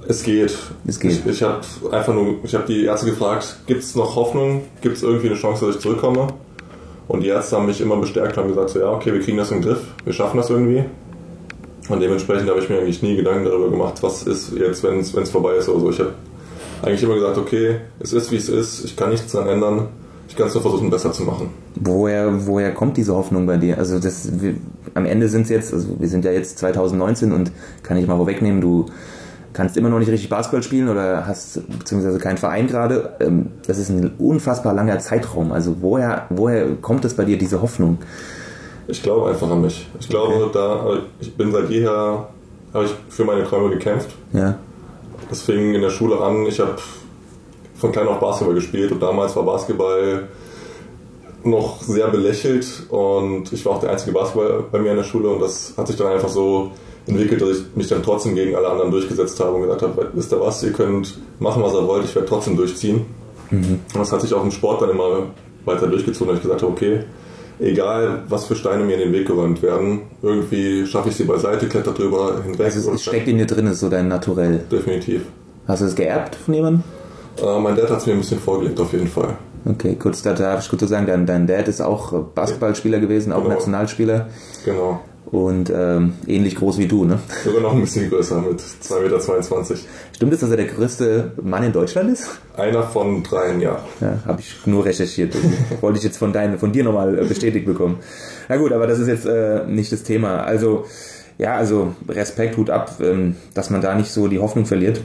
[0.10, 0.58] Es geht.
[0.88, 1.12] Es geht.
[1.12, 1.62] Ich, ich habe
[1.92, 4.63] einfach nur, ich habe die Ärzte gefragt, gibt es noch Hoffnung?
[4.82, 6.25] Gibt es irgendwie eine Chance, dass ich zurückkomme?
[7.08, 9.38] Und die Ärzte haben mich immer bestärkt und haben gesagt, so, ja, okay, wir kriegen
[9.38, 10.84] das in den Griff, wir schaffen das irgendwie.
[11.89, 15.30] Und dementsprechend habe ich mir eigentlich nie Gedanken darüber gemacht, was ist jetzt, wenn es
[15.30, 15.89] vorbei ist oder so.
[15.92, 16.13] Ich habe
[16.82, 19.89] eigentlich immer gesagt, okay, es ist wie es ist, ich kann nichts daran ändern,
[20.28, 21.51] ich kann es nur versuchen, besser zu machen.
[21.75, 23.78] Woher, woher kommt diese Hoffnung bei dir?
[23.78, 24.56] Also das, wir,
[24.96, 27.51] am Ende sind es jetzt, also wir sind ja jetzt 2019 und
[27.84, 28.88] kann ich mal vorwegnehmen, du
[29.60, 33.13] kannst immer noch nicht richtig Basketball spielen oder hast beziehungsweise keinen Verein gerade.
[33.20, 35.51] Ähm, Das ist ein unfassbar langer Zeitraum.
[35.51, 37.98] Also woher, woher kommt es bei dir, diese Hoffnung?
[38.88, 39.86] Ich glaube einfach an mich.
[40.00, 40.50] Ich glaube, Okay.
[40.54, 42.28] da, ich bin seit jeher,
[42.74, 44.10] habe ich für meine Träume gekämpft.
[44.32, 44.56] Ja.
[45.30, 46.46] Das fing in der Schule an.
[46.46, 46.75] Ich habe
[47.75, 50.24] von klein auf Basketball gespielt und damals war Basketball
[51.44, 55.30] noch sehr belächelt und ich war auch der einzige Basketball bei mir in der Schule
[55.30, 56.72] und das hat sich dann einfach so
[57.08, 60.32] entwickelt, dass ich mich dann trotzdem gegen alle anderen durchgesetzt habe und gesagt habe, wisst
[60.32, 63.06] ihr was, ihr könnt machen, was ihr wollt, ich werde trotzdem durchziehen.
[63.52, 65.23] Und das hat sich auch im Sport dann immer
[65.65, 67.00] weiter durchgezogen, dass ich gesagt habe, okay,
[67.60, 71.67] egal was für Steine mir in den Weg geräumt werden, irgendwie schaffe ich sie beiseite,
[71.67, 72.65] kletter drüber hinweg.
[72.65, 74.62] Also es, steckt in dir drin, ist so dein Naturell.
[74.71, 75.21] Definitiv.
[75.67, 76.84] Hast du es geerbt von jemandem?
[77.43, 79.36] Äh, mein Dad hat es mir ein bisschen vorgelegt, auf jeden Fall.
[79.65, 83.34] Okay, kurz, da darf ich kurz so sagen, dein, dein Dad ist auch Basketballspieler gewesen,
[83.34, 83.56] auch Genau.
[83.56, 84.30] Nationalspieler
[84.63, 85.02] Genau.
[85.32, 87.20] Und ähm, ähnlich groß wie du, ne?
[87.44, 89.76] Sogar noch ein bisschen größer mit 2,22 Meter.
[90.15, 92.39] Stimmt es, dass er der größte Mann in Deutschland ist?
[92.58, 93.80] Einer von dreien, ja.
[94.02, 95.36] Ja, habe ich nur recherchiert.
[95.82, 98.00] Wollte ich jetzt von, dein, von dir nochmal äh, bestätigt bekommen.
[98.48, 100.42] Na gut, aber das ist jetzt äh, nicht das Thema.
[100.42, 100.86] Also,
[101.38, 105.02] ja, also Respekt, Hut ab, ähm, dass man da nicht so die Hoffnung verliert.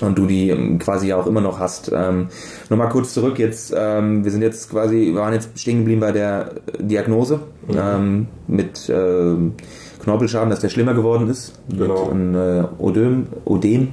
[0.00, 1.90] Und du die ähm, quasi auch immer noch hast.
[1.94, 2.28] Ähm,
[2.68, 6.12] Nochmal kurz zurück, jetzt, ähm, wir sind jetzt quasi, wir waren jetzt stehen geblieben bei
[6.12, 7.40] der Diagnose
[7.74, 9.54] ähm, mit ähm,
[10.02, 11.54] Knorpelschaden, dass der schlimmer geworden ist.
[11.68, 12.06] Genau.
[12.06, 13.26] Mit einem äh, Ödem.
[13.48, 13.88] Ödem.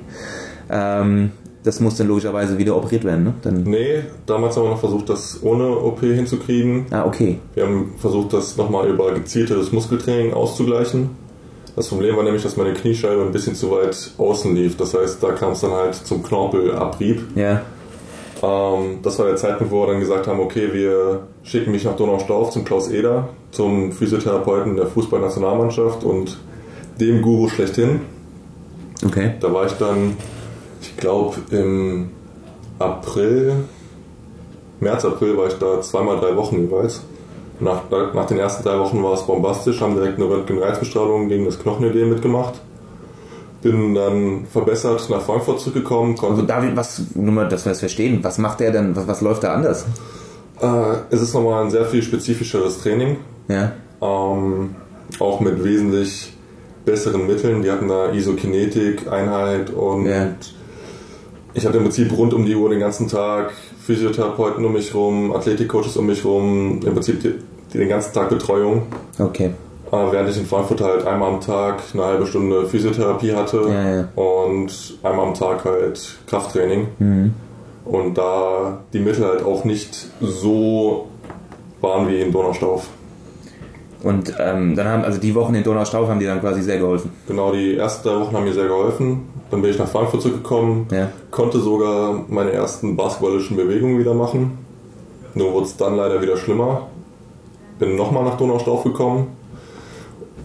[0.70, 1.32] Ähm,
[1.64, 3.34] das muss dann logischerweise wieder operiert werden, ne?
[3.44, 6.88] Dann, Nee, damals haben wir noch versucht, das ohne OP hinzukriegen.
[6.90, 7.38] ah, okay.
[7.54, 11.12] Wir haben versucht, das nochmal über gezieltes Muskeltraining auszugleichen.
[11.76, 14.78] Das Problem war nämlich, dass meine Kniescheibe ein bisschen zu weit außen lief.
[14.78, 17.36] Das heißt, da kam es dann halt zum Knorpelabrieb.
[17.36, 17.62] Ja.
[18.44, 21.96] Ähm, das war der Zeitpunkt, wo wir dann gesagt haben, okay, wir schicken mich nach
[21.96, 26.38] Donaustauf zum Klaus Eder, zum Physiotherapeuten der Fußballnationalmannschaft und
[27.00, 28.02] dem Guru schlechthin.
[29.06, 29.34] Okay.
[29.40, 30.18] Da war ich dann,
[30.82, 32.10] ich glaube, im
[32.80, 33.64] April,
[34.80, 37.02] März, April war ich da zweimal drei Wochen jeweils.
[37.62, 41.60] Nach, nach den ersten drei Wochen war es bombastisch, haben direkt eine Röntgenreizbestrahlung gegen das
[41.60, 42.56] Knochenödem mitgemacht.
[43.62, 48.19] Bin dann verbessert nach Frankfurt zurückgekommen, Also David, was, nur mal, dass wir es verstehen,
[48.24, 49.86] was macht der denn, was, was läuft da anders?
[50.60, 50.67] Äh,
[51.12, 53.74] es ist nochmal ein sehr viel spezifischeres Training, Ja.
[54.02, 54.76] ähm,
[55.19, 56.34] auch mit wesentlich
[56.86, 57.62] besseren Mitteln.
[57.62, 60.30] Die hatten da Isokinetik, Einheit und Ja.
[61.54, 63.52] ich hatte im Prinzip rund um die Uhr den ganzen Tag
[63.86, 67.21] Physiotherapeuten um mich rum, Athletikcoaches um mich rum, im Prinzip
[67.74, 68.84] den ganzen Tag Betreuung.
[69.20, 69.52] Okay.
[69.92, 73.96] Äh, während ich in Frankfurt halt einmal am Tag eine halbe Stunde Physiotherapie hatte Ja,
[73.96, 74.08] ja.
[74.16, 76.88] und einmal am Tag halt Krafttraining.
[77.00, 77.34] Mhm.
[77.86, 81.08] Und da die Mittel halt auch nicht so
[81.82, 82.88] waren wie in Donaustauf.
[84.04, 87.12] Und ähm, dann haben, also die Wochen in Donaustauf haben die dann quasi sehr geholfen.
[87.28, 89.28] Genau, die ersten drei Wochen haben mir sehr geholfen.
[89.52, 91.10] Dann bin ich nach Frankfurt zurückgekommen, Ja.
[91.30, 94.58] konnte sogar meine ersten basketballischen Bewegungen wieder machen.
[95.36, 96.88] Nur wurde es dann leider wieder schlimmer.
[97.82, 99.36] Bin nochmal nach Donaustauf gekommen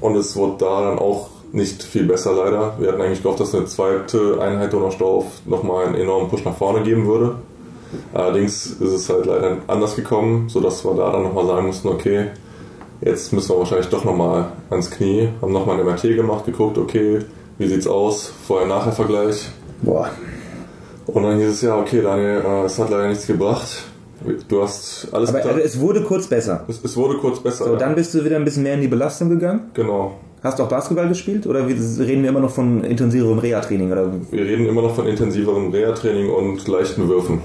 [0.00, 2.74] und es wurde da dann auch nicht viel besser leider.
[2.78, 6.82] Wir hatten eigentlich gehofft, dass eine zweite Einheit Donaustauf nochmal einen enormen Push nach vorne
[6.82, 7.36] geben würde.
[8.14, 12.28] Allerdings ist es halt leider anders gekommen, sodass wir da dann nochmal sagen mussten, okay,
[13.02, 17.20] jetzt müssen wir wahrscheinlich doch nochmal ans Knie, haben nochmal ein MRT gemacht, geguckt, okay,
[17.58, 19.50] wie sieht's aus, Vorher-Nachher-Vergleich.
[19.82, 20.08] Boah.
[21.06, 23.84] Und dann hieß es ja, okay, Daniel, äh, es hat leider nichts gebracht.
[24.48, 25.60] Du hast alles Aber getan.
[25.62, 26.64] es wurde kurz besser.
[26.68, 27.64] Es, es wurde kurz besser.
[27.64, 27.78] So, ja.
[27.78, 29.70] dann bist du wieder ein bisschen mehr in die Belastung gegangen.
[29.74, 30.14] Genau.
[30.42, 33.90] Hast du auch Basketball gespielt oder reden wir immer noch von intensiverem Reha-Training
[34.30, 37.40] Wir reden immer noch von intensiverem Reha-Training und leichten Würfen.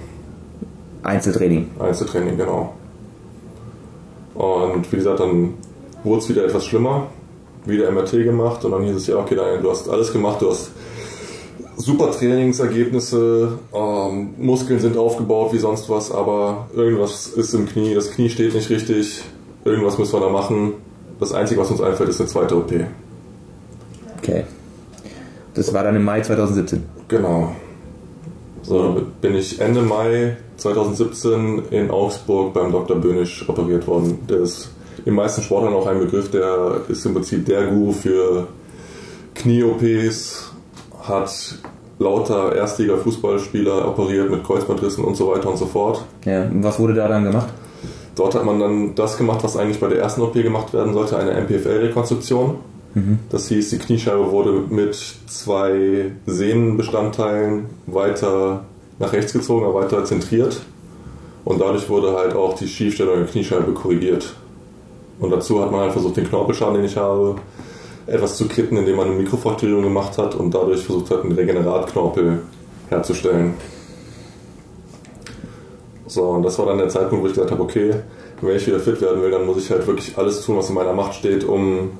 [1.04, 1.70] Einzeltraining?
[1.80, 2.74] Einzeltraining, genau.
[4.36, 5.56] Und wie gesagt, dann
[6.04, 7.08] wurde es wieder etwas schlimmer.
[7.66, 10.50] Wieder MRT gemacht und dann hieß es ja, okay, Daniel, du hast alles gemacht, du
[10.50, 10.72] hast
[11.82, 18.12] super Trainingsergebnisse, ähm, Muskeln sind aufgebaut wie sonst was, aber irgendwas ist im Knie, das
[18.12, 19.24] Knie steht nicht richtig,
[19.66, 20.74] irgendwas müssen wir da machen.
[21.20, 22.72] Das Einzige, was uns einfällt, ist eine zweite OP.
[24.18, 24.44] Okay.
[25.54, 26.84] Das war dann im Mai 2017.
[27.08, 27.56] Genau.
[28.64, 32.98] So bin ich Ende Mai 2017 in Augsburg beim Dr.
[32.98, 34.20] Böhnisch operiert worden.
[34.30, 34.72] Der ist
[35.06, 38.48] den meisten Sportlern auch ein Begriff, der ist im Prinzip der Guru für
[39.34, 40.52] Knie-OPs,
[41.02, 41.56] hat
[42.02, 46.04] lauter Erstliga-Fußballspieler operiert mit Kreuzbandrissen und so weiter und so fort.
[46.26, 46.44] Ja.
[46.44, 47.50] und Was wurde da dann gemacht?
[48.16, 51.18] Dort hat man dann das gemacht, was eigentlich bei der ersten OP gemacht werden sollte,
[51.18, 52.56] eine MPFL-Rekonstruktion.
[53.30, 54.96] Das hieß, die Kniescheibe wurde mit
[55.28, 58.66] zwei Sehnenbestandteilen weiter
[59.00, 60.60] nach rechts gezogen, weiter zentriert.
[61.46, 64.36] Und dadurch wurde halt auch die Schiefstellung der Kniescheibe korrigiert.
[65.22, 67.36] Und dazu hat man halt versucht, den Knorpelschaden, den ich habe,
[68.12, 72.40] etwas zu kitten, indem man eine Mikrofrakturierung gemacht hat und dadurch versucht hat, einen Regeneratknorpel
[72.90, 73.54] herzustellen.
[76.08, 77.94] So, und das war dann der Zeitpunkt, wo ich gesagt habe, okay,
[78.42, 80.76] wenn ich wieder fit werden will, dann muss ich halt wirklich alles tun, was in
[80.76, 81.92] meiner Macht steht, um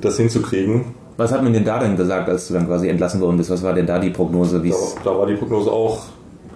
[0.00, 0.94] das hinzukriegen.
[1.16, 3.48] Was hat man denn da denn gesagt, als du dann quasi entlassen worden bist?
[3.48, 4.60] Was war denn da die Prognose?
[4.60, 6.02] Da, da war die Prognose auch,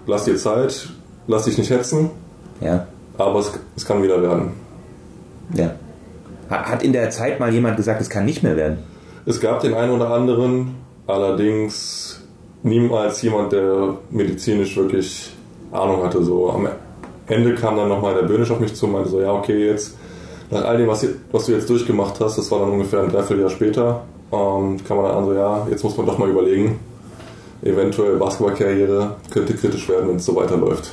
[0.06, 0.90] lass dir Zeit,
[1.26, 2.10] lass dich nicht hetzen,
[2.60, 2.86] ja,
[3.16, 4.50] aber es, es kann wieder werden.
[5.54, 5.74] ja.
[6.48, 8.78] Hat in der Zeit mal jemand gesagt, es kann nicht mehr werden?
[9.24, 12.22] Es gab den einen oder anderen, allerdings
[12.62, 15.32] niemals jemand, der medizinisch wirklich
[15.72, 16.22] Ahnung hatte.
[16.22, 16.68] So am
[17.26, 19.96] Ende kam dann nochmal der Böhnisch auf mich zu und meinte so, ja okay, jetzt
[20.50, 23.50] nach all dem, was, was du jetzt durchgemacht hast, das war dann ungefähr ein Dreivierteljahr
[23.50, 26.78] später, ähm, kann man dann an so, ja, jetzt muss man doch mal überlegen,
[27.62, 30.92] eventuell Basketballkarriere könnte kritisch werden, wenn es so weiterläuft.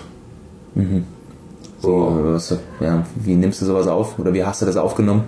[1.83, 4.17] So, Was, ja, wie nimmst du sowas auf?
[4.17, 5.25] Oder wie hast du das aufgenommen?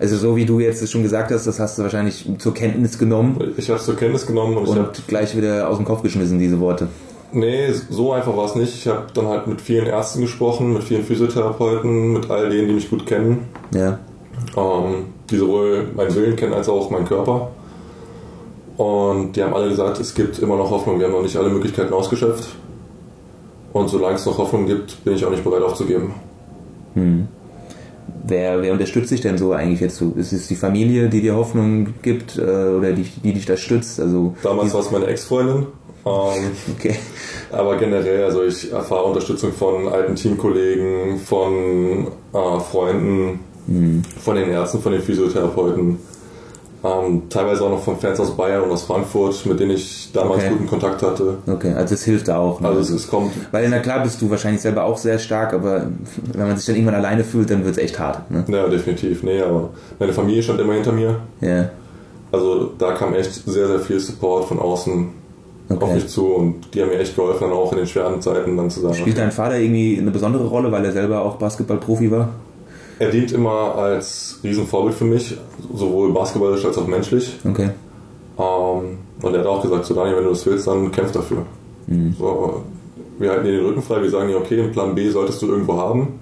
[0.00, 3.36] Also so wie du jetzt schon gesagt hast, das hast du wahrscheinlich zur Kenntnis genommen
[3.56, 6.58] ich habe es zur Kenntnis genommen und, und gleich wieder aus dem Kopf geschmissen, diese
[6.58, 6.88] Worte.
[7.32, 8.74] Nee, so einfach war es nicht.
[8.74, 12.74] Ich habe dann halt mit vielen Ärzten gesprochen, mit vielen Physiotherapeuten, mit all denen, die
[12.74, 13.98] mich gut kennen, Ja.
[14.56, 17.50] ähm, die sowohl meinen Willen kennen als auch meinen Körper.
[18.76, 21.50] Und die haben alle gesagt, es gibt immer noch Hoffnung, wir haben noch nicht alle
[21.50, 22.48] Möglichkeiten ausgeschöpft.
[23.72, 26.14] Und solange es noch Hoffnung gibt, bin ich auch nicht bereit aufzugeben.
[28.26, 30.12] Wer, wer unterstützt dich denn so eigentlich jetzt so?
[30.16, 34.00] Ist es die Familie, die dir Hoffnung gibt äh, oder die, die dich da stützt?
[34.00, 35.66] Also, Damals war es meine Ex-Freundin.
[36.04, 36.96] Ähm, okay.
[37.52, 43.40] Aber generell, also ich erfahre Unterstützung von alten Teamkollegen, von äh, Freunden,
[44.20, 45.98] von den Ärzten, von den Physiotherapeuten,
[46.82, 50.44] ähm, teilweise auch noch von Fans aus Bayern und aus Frankfurt, mit denen ich damals
[50.44, 50.50] Okay.
[50.52, 51.38] guten Kontakt hatte.
[51.46, 52.60] Okay, also es hilft da auch.
[52.60, 52.68] Ne?
[52.68, 55.88] Also es, es kommt, Weil na klar bist du wahrscheinlich selber auch sehr stark, aber
[56.32, 58.30] wenn man sich dann irgendwann alleine fühlt, dann wird es echt hart.
[58.30, 58.44] Ne?
[58.48, 61.16] ja definitiv, nee, aber meine Familie stand immer hinter mir.
[61.40, 61.68] Ja.
[62.32, 65.08] Also da kam echt sehr, sehr viel Support von außen
[65.68, 65.94] auf Okay.
[65.94, 68.70] mich zu und die haben mir echt geholfen, dann auch in den schweren Zeiten dann
[68.70, 72.30] zu sagen, Spielt dein Vater irgendwie eine besondere Rolle, weil er selber auch Basketballprofi war?
[73.00, 75.36] Er dient immer als Riesenvorbild für mich,
[75.74, 77.38] sowohl basketballisch als auch menschlich.
[77.48, 77.70] Okay.
[78.38, 81.44] Ähm, und er hat auch gesagt, so Daniel, wenn du das willst, dann kämpf dafür.
[82.18, 82.62] So,
[83.18, 85.46] wir halten dir den Rücken frei, wir sagen dir, okay, einen Plan B solltest du
[85.46, 86.20] irgendwo haben.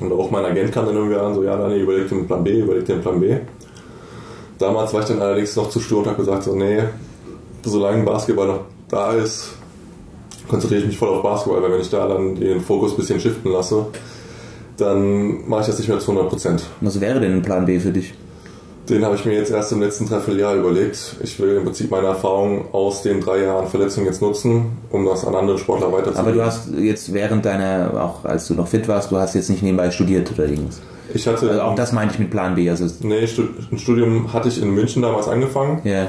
[0.00, 2.44] Und auch mein Agent kam dann irgendwie an, so ja Daniel, überleg dir einen Plan
[2.44, 3.36] B, überleg dir einen Plan B.
[4.58, 6.84] Damals war ich dann allerdings noch zu stur und habe gesagt, so nee,
[7.64, 9.50] solange Basketball noch da ist,
[10.48, 13.18] konzentriere ich mich voll auf Basketball, weil wenn ich da dann den Fokus ein bisschen
[13.18, 13.86] shiften lasse,
[14.76, 16.62] dann mache ich das nicht mehr zu 100 Prozent.
[16.80, 18.14] Was wäre denn ein Plan B für dich?
[18.88, 21.16] Den habe ich mir jetzt erst im letzten Dreivierteljahr überlegt.
[21.20, 25.24] Ich will im Prinzip meine Erfahrung aus den drei Jahren Verletzung jetzt nutzen, um das
[25.24, 26.20] an andere Sportler weiterzugeben.
[26.20, 29.50] Aber du hast jetzt während deiner, auch als du noch fit warst, du hast jetzt
[29.50, 30.80] nicht nebenbei studiert oder irgendwas.
[31.12, 32.70] ich hatte Also auch das meinte ich mit Plan B.
[32.70, 33.26] Also nee,
[33.72, 35.80] ein Studium hatte ich in München damals angefangen.
[35.82, 36.08] ja,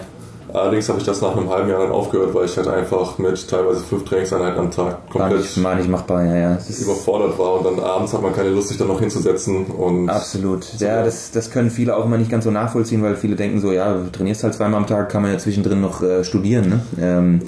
[0.54, 3.50] Allerdings habe ich das nach einem halben Jahr dann aufgehört, weil ich halt einfach mit
[3.50, 6.58] teilweise fünf Trainingseinheiten am Tag War komplett nicht, war nicht machbar, ja, ja.
[6.82, 10.66] Überfordert war und dann abends hat man keine Lust, sich dann noch hinzusetzen und absolut.
[10.80, 13.72] Ja, das, das können viele auch immer nicht ganz so nachvollziehen, weil viele denken so,
[13.72, 16.80] ja, du trainierst halt zweimal am Tag, kann man ja zwischendrin noch äh, studieren, ne?
[17.02, 17.42] Ähm,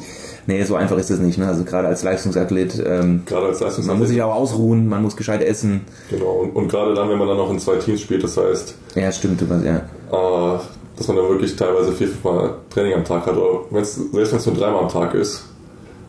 [0.47, 1.47] nee, so einfach ist es nicht, ne?
[1.47, 5.15] Also gerade als Leistungsathlet, ähm, gerade als man muss Leistungsathlet, sich auch ausruhen, man muss
[5.15, 5.81] gescheit essen.
[6.09, 8.75] genau, und, und gerade dann, wenn man dann noch in zwei Teams spielt, das heißt,
[8.95, 10.55] Ja, stimmt, du ja.
[10.55, 10.59] äh,
[10.99, 14.31] dass man dann wirklich teilweise vier, fünf Mal Training am Tag hat, oder wenn's, selbst
[14.33, 15.45] wenn es nur dreimal am Tag ist,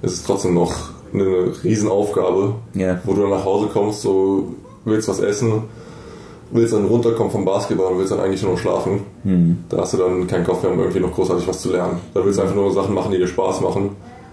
[0.02, 0.72] ist es trotzdem noch
[1.14, 2.98] eine Riesenaufgabe, Ja.
[3.04, 4.48] wo du dann nach Hause kommst, so
[4.84, 5.62] willst was essen,
[6.50, 9.02] willst dann runterkommen vom Basketball und willst dann eigentlich nur noch schlafen.
[9.22, 9.58] Hm.
[9.68, 11.98] Da hast du dann keinen Kopf mehr, um irgendwie noch großartig was zu lernen.
[12.12, 13.90] Da willst du einfach nur Sachen machen, die dir Spaß machen,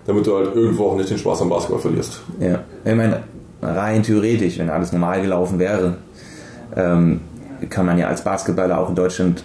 [0.07, 2.21] damit du halt irgendwo auch nicht den Spaß am Basketball verlierst.
[2.39, 3.21] Ja, ich meine,
[3.61, 5.97] rein theoretisch, wenn alles normal gelaufen wäre,
[6.75, 7.21] ähm,
[7.69, 9.43] kann man ja als Basketballer auch in Deutschland,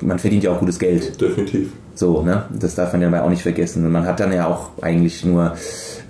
[0.00, 1.20] man verdient ja auch gutes Geld.
[1.20, 1.72] Definitiv.
[1.94, 2.44] So, ne?
[2.50, 3.84] Das darf man ja auch nicht vergessen.
[3.86, 5.52] Und man hat dann ja auch eigentlich nur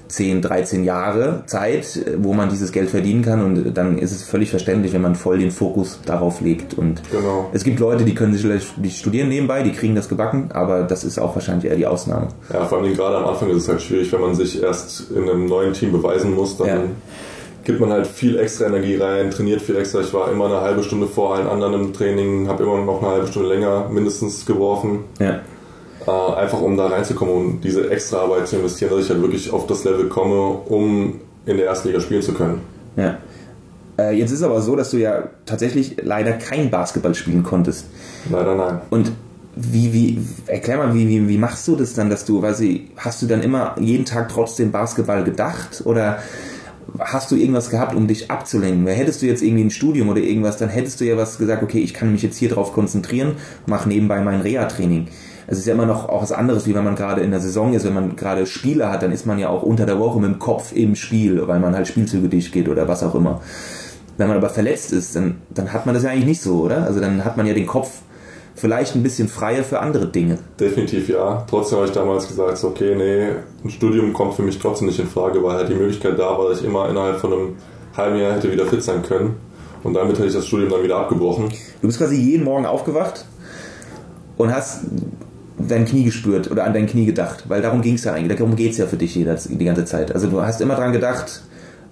[0.08, 4.50] 10, 13 Jahre Zeit, wo man dieses Geld verdienen kann und dann ist es völlig
[4.50, 6.74] verständlich, wenn man voll den Fokus darauf legt.
[6.74, 7.50] Und Genau.
[7.52, 10.82] es gibt Leute, die können sich vielleicht die studieren nebenbei, die kriegen das gebacken, aber
[10.84, 12.28] das ist auch wahrscheinlich eher die Ausnahme.
[12.52, 15.28] Ja, vor allem gerade am Anfang ist es halt schwierig, wenn man sich erst in
[15.28, 16.76] einem neuen Team beweisen muss, dann Ja.
[17.64, 20.00] Gibt man halt viel extra Energie rein, trainiert viel extra.
[20.00, 23.10] Ich war immer eine halbe Stunde vor allen anderen im Training, habe immer noch eine
[23.12, 25.40] halbe Stunde länger mindestens geworfen, Ja.
[26.06, 29.50] äh, einfach um da reinzukommen und diese extra Arbeit zu investieren, dass ich halt wirklich
[29.52, 30.34] auf das Level komme,
[30.66, 32.60] um in der ersten Liga spielen zu können.
[32.96, 33.18] Ja.
[33.98, 37.86] Äh, jetzt ist aber so, dass du ja tatsächlich leider kein Basketball spielen konntest.
[38.30, 38.80] Leider nein.
[38.90, 39.12] Und
[39.56, 42.88] wie, wie, erklär mal, wie, wie, wie machst du das dann, dass du, weiß ich,
[42.96, 46.18] hast du dann immer jeden Tag trotzdem Basketball gedacht oder
[46.98, 48.84] hast du irgendwas gehabt, um dich abzulenken?
[48.86, 51.62] Weil hättest du jetzt irgendwie ein Studium oder irgendwas, dann hättest du ja was gesagt,
[51.62, 55.08] okay, ich kann mich jetzt hier drauf konzentrieren, mach nebenbei mein Reha-Training.
[55.46, 57.74] Es ist ja immer noch auch was anderes, wie wenn man gerade in der Saison
[57.74, 60.30] ist, wenn man gerade Spiele hat, dann ist man ja auch unter der Woche mit
[60.30, 63.42] dem Kopf im Spiel, weil man halt Spielzüge durchgeht oder was auch immer.
[64.16, 66.84] Wenn man aber verletzt ist, dann, dann hat man das ja eigentlich nicht so, oder?
[66.84, 67.90] Also dann hat man ja den Kopf
[68.54, 70.38] vielleicht ein bisschen freier für andere Dinge.
[70.58, 71.44] Definitiv ja.
[71.48, 73.28] Trotzdem habe ich damals gesagt, so, okay, nee,
[73.64, 76.48] ein Studium kommt für mich trotzdem nicht in Frage, weil halt die Möglichkeit da war,
[76.48, 77.56] dass ich immer innerhalb von einem
[77.96, 79.36] halben Jahr hätte wieder fit sein können.
[79.82, 81.50] Und damit hätte ich das Studium dann wieder abgebrochen.
[81.80, 83.26] Du bist quasi jeden Morgen aufgewacht
[84.36, 84.84] und hast
[85.58, 88.56] dein Knie gespürt oder an dein Knie gedacht, weil darum ging es ja eigentlich, darum
[88.56, 90.12] geht es ja für dich die ganze Zeit.
[90.12, 91.42] Also du hast immer dran gedacht,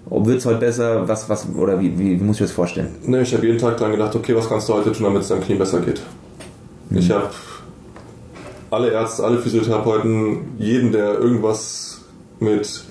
[0.09, 2.89] wird es heute besser, was, was, oder wie, wie, wie muss ich mir das vorstellen?
[3.05, 5.29] Nee, ich habe jeden Tag dran gedacht, okay, was kannst du heute tun, damit es
[5.29, 6.01] deinem Knie besser geht.
[6.91, 7.29] Ich habe
[8.69, 12.01] alle Ärzte, alle Physiotherapeuten, jeden, der irgendwas
[12.39, 12.83] mit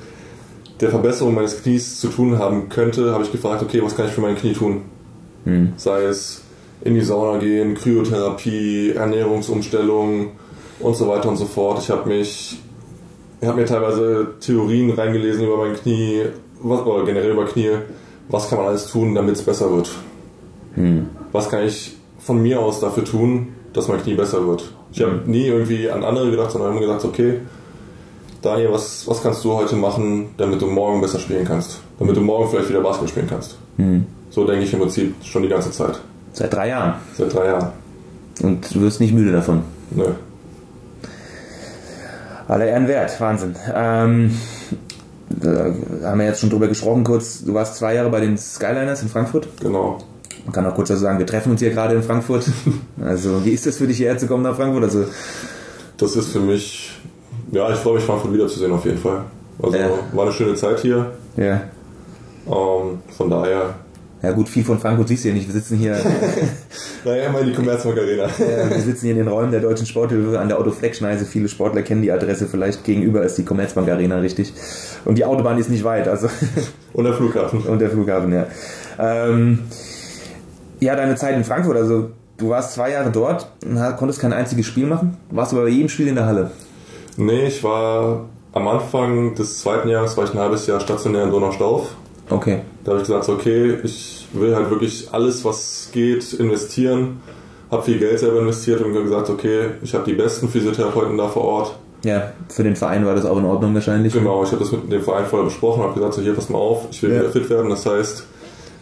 [0.81, 4.13] der Verbesserung meines Knies zu tun haben könnte, habe ich gefragt, okay, was kann ich
[4.13, 4.83] für mein Knie tun?
[5.77, 6.43] Sei es
[6.83, 10.33] in die Sauna gehen, Kryotherapie, Ernährungsumstellung
[10.81, 11.79] und so weiter und so fort.
[11.81, 12.61] Ich habe mich,
[13.41, 16.23] ich habe mir teilweise Theorien reingelesen über mein Knie,
[16.61, 17.71] was, oder generell über Knie.
[18.29, 19.91] Was kann man alles tun, damit es besser wird?
[21.33, 24.71] Was kann ich von mir aus dafür tun, dass mein Knie besser wird?
[24.93, 27.41] Ich habe nie irgendwie an andere gedacht, sondern immer gesagt, okay,
[28.43, 31.81] Daniel, was, was kannst du heute machen, damit du morgen besser spielen kannst?
[31.99, 33.57] Damit du morgen vielleicht wieder Basketball spielen kannst.
[34.31, 36.01] So denke ich im Prinzip schon die ganze Zeit.
[36.33, 36.95] Seit drei Jahren.
[37.17, 37.73] Seit drei Jahren.
[38.43, 39.63] Und du wirst nicht müde davon.
[39.91, 40.07] Nö.
[42.49, 43.55] Aller Ehren wert, Wahnsinn.
[43.75, 44.37] Ähm,
[45.29, 45.73] da
[46.05, 47.45] haben wir jetzt schon drüber gesprochen kurz.
[47.45, 49.49] Du warst zwei Jahre bei den Skyliners in Frankfurt.
[49.61, 49.99] Genau.
[50.45, 52.45] Man kann auch kurz dazu sagen, wir treffen uns hier gerade in Frankfurt.
[53.05, 54.85] Also, wie ist das für dich hierher zu kommen nach Frankfurt?
[54.85, 55.05] Also,
[55.97, 56.93] Das ist für mich,
[57.51, 59.23] ja, ich freue mich, Frankfurt wiederzusehen auf jeden Fall.
[59.63, 59.89] Also Ja.
[60.13, 61.11] war eine schöne Zeit hier.
[61.37, 61.61] ja.
[62.47, 63.75] Ähm, von daher,
[64.23, 65.47] Ja gut, viel von Frankfurt siehst du ja nicht.
[65.47, 65.97] Wir sitzen hier,
[67.05, 68.25] naja, immer in die Commerzbank Arena.
[68.27, 71.25] äh, wir sitzen hier in den Räumen der Deutschen Sporthilfe an der Otto-Fleck-Schneise.
[71.25, 74.53] Viele Sportler kennen die Adresse vielleicht gegenüber ist die Commerzbank Arena, richtig.
[75.05, 76.29] Und die Autobahn ist nicht weit, also
[76.93, 77.61] Und der Flughafen.
[77.63, 78.47] und der Flughafen, ja.
[78.99, 79.61] Ähm,
[80.83, 84.67] ja, deine Zeit in Frankfurt, also du warst zwei Jahre dort und konntest kein einziges
[84.67, 85.17] Spiel machen.
[85.31, 86.51] Warst du bei jedem Spiel in der Halle?
[87.17, 91.31] Nee, ich war am Anfang des zweiten Jahres, war ich ein halbes Jahr stationär in
[91.31, 91.95] Donaustauf.
[92.31, 92.61] Okay.
[92.85, 97.21] Da habe ich gesagt, okay, ich will halt wirklich alles, was geht, investieren.
[97.71, 101.45] Habe viel Geld selber investiert und gesagt, okay, ich habe die besten Physiotherapeuten da vor
[101.45, 101.77] Ort.
[102.05, 104.13] Ja, für den Verein war das auch in Ordnung wahrscheinlich.
[104.13, 106.59] Genau, ich habe das mit dem Verein vorher besprochen, habe gesagt, so, hier, pass mal
[106.59, 107.21] auf, ich will Ja.
[107.21, 107.71] wieder fit werden.
[107.71, 108.27] Das heißt,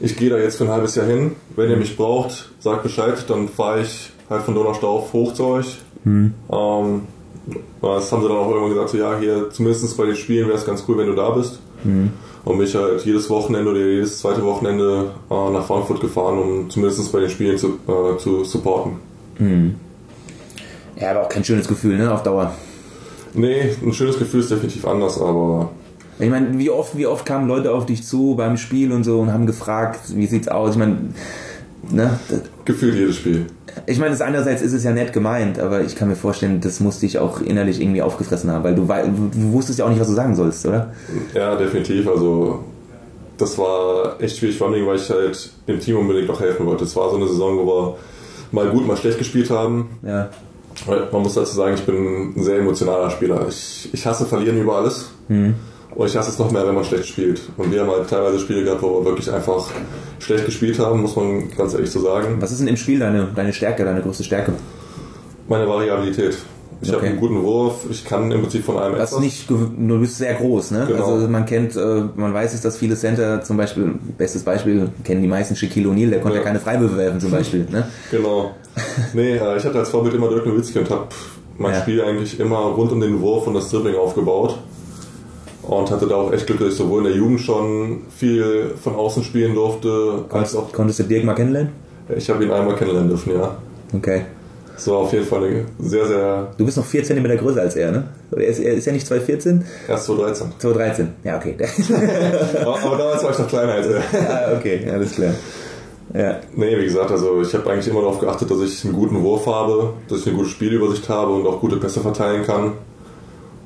[0.00, 1.32] ich gehe da jetzt für ein halbes Jahr hin.
[1.56, 5.78] Wenn ihr mich braucht, sagt Bescheid, dann fahre ich halt von Donaustauf hoch zu euch.
[6.50, 7.02] Ähm,
[7.82, 10.56] das haben sie dann auch irgendwann gesagt, so, ja, hier, zumindest bei den Spielen wäre
[10.56, 11.60] es ganz cool, wenn du da bist.
[12.44, 16.70] Und bin ich halt jedes Wochenende oder jedes zweite Wochenende äh, nach Frankfurt gefahren, um
[16.70, 18.92] zumindest bei den Spielen zu, äh, zu supporten.
[20.98, 22.54] Ja, aber auch kein schönes Gefühl, ne, auf Dauer.
[23.34, 25.70] Nee, ein schönes Gefühl ist definitiv anders, aber
[26.20, 29.20] Ich meine, wie oft, wie oft kamen Leute auf dich zu beim Spiel und so
[29.20, 30.72] und haben gefragt, wie sieht's aus?
[30.72, 30.96] Ich meine,
[31.90, 32.18] ne?
[32.64, 33.46] gefühlt jedes Spiel.
[33.86, 36.80] Ich meine, das einerseits ist es ja nett gemeint, aber ich kann mir vorstellen, das
[36.80, 40.08] musste ich auch innerlich irgendwie aufgefressen haben, weil du, du wusstest ja auch nicht, was
[40.08, 40.92] du sagen sollst, oder?
[41.34, 42.08] Ja, definitiv.
[42.08, 42.64] Also
[43.38, 46.84] das war echt schwierig, vor allem, weil ich halt dem Team unbedingt noch helfen wollte.
[46.84, 47.96] Es war so eine Saison, wo wir
[48.52, 49.98] mal gut, mal schlecht gespielt haben.
[50.02, 50.28] Ja.
[51.12, 53.46] Man muss dazu sagen, ich bin ein sehr emotionaler Spieler.
[53.48, 55.10] Ich, ich hasse Verlieren über alles.
[55.94, 57.40] Und ich hasse es noch mehr, wenn man schlecht spielt.
[57.56, 59.68] Und wir haben halt teilweise Spiele gehabt, wo wir wirklich einfach
[60.20, 62.36] schlecht gespielt haben, muss man ganz ehrlich so sagen.
[62.40, 64.52] Was ist denn im Spiel deine, deine Stärke, deine größte Stärke?
[65.48, 66.38] Meine Variabilität.
[66.82, 66.96] Ich Okay.
[66.96, 69.20] habe einen guten Wurf, ich kann im Prinzip von allem Was etwas.
[69.22, 69.68] nicht, du
[70.00, 70.86] bist sehr groß, ne?
[70.88, 71.12] Genau.
[71.12, 75.20] Also man kennt, äh, man weiß es, dass viele Center zum Beispiel, bestes Beispiel, kennen
[75.20, 76.42] die meisten Shaquille O'Neal, der konnte ja.
[76.42, 76.46] Ja.
[76.46, 77.86] keine Freiwürfe werfen zum Beispiel, ne?
[78.10, 78.52] Genau.
[79.12, 81.08] Nee, äh, ich hatte als Vorbild immer Dirk Nowitzki und habe
[81.58, 81.80] mein Ja.
[81.82, 84.56] Spiel eigentlich immer rund um den Wurf und das Dribbling aufgebaut.
[85.70, 88.96] Und hatte da auch echt Glück, dass ich sowohl in der Jugend schon viel von
[88.96, 91.72] außen spielen durfte, als auch Konntest du Dirk mal kennenlernen?
[92.16, 93.56] ich habe ihn einmal kennenlernen dürfen, ja.
[93.94, 94.22] Okay.
[94.76, 97.76] Es war auf jeden Fall eine sehr, sehr Du bist noch 4 cm größer als
[97.76, 98.08] er, ne?
[98.32, 99.60] Er ist, er ist ja nicht 2,14?
[99.86, 100.52] erst 2013.
[100.60, 101.06] 2,13.
[101.22, 101.54] Ja, okay.
[102.62, 104.00] aber, aber damals war ich noch kleiner als er.
[104.00, 105.34] ah, okay, alles klar.
[106.12, 106.40] Ja.
[106.56, 109.46] Nee, wie gesagt, also ich habe eigentlich immer darauf geachtet, dass ich einen guten Wurf
[109.46, 112.72] habe, dass ich eine gute Spielübersicht habe und auch gute Pässe verteilen kann.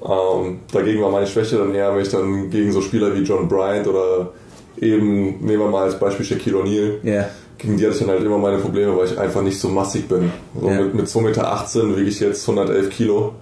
[0.07, 3.49] Ähm, dagegen war meine Schwäche dann eher, wenn ich dann gegen so Spieler wie John
[3.49, 4.33] Bryant oder
[4.79, 7.27] eben, nehmen wir mal als Beispiel Shaquille O'Neal, Ja.
[7.59, 10.07] gegen die hatte ich dann halt immer meine Probleme, weil ich einfach nicht so massig
[10.09, 10.31] bin.
[10.61, 10.83] So Ja.
[10.83, 13.33] mit, mit 2,18 Meter wiege ich jetzt 111 Kilo.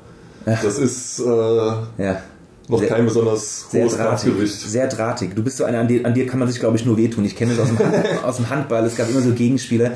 [0.45, 2.21] Das ist äh, Ja.
[2.69, 4.25] noch Sehr- kein besonders Sehr hohes drahtig.
[4.27, 4.55] Kampfgewicht.
[4.55, 5.35] Sehr drahtig.
[5.35, 7.25] Du bist so einer, an dir, an dir kann man sich, glaube ich, nur wehtun.
[7.25, 7.79] Ich kenne das aus dem,
[8.25, 8.85] aus dem Handball.
[8.85, 9.93] Es gab immer so Gegenspieler,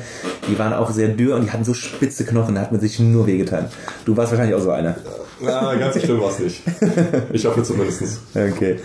[0.49, 2.99] die waren auch sehr dürr und die hatten so spitze Knochen, da hat man sich
[2.99, 3.67] nur wehgetan.
[4.05, 4.95] Du warst wahrscheinlich auch so einer.
[5.41, 6.61] Na, ganz so schlimm war es nicht.
[7.33, 8.19] Ich hoffe zumindest.
[8.33, 8.77] Okay.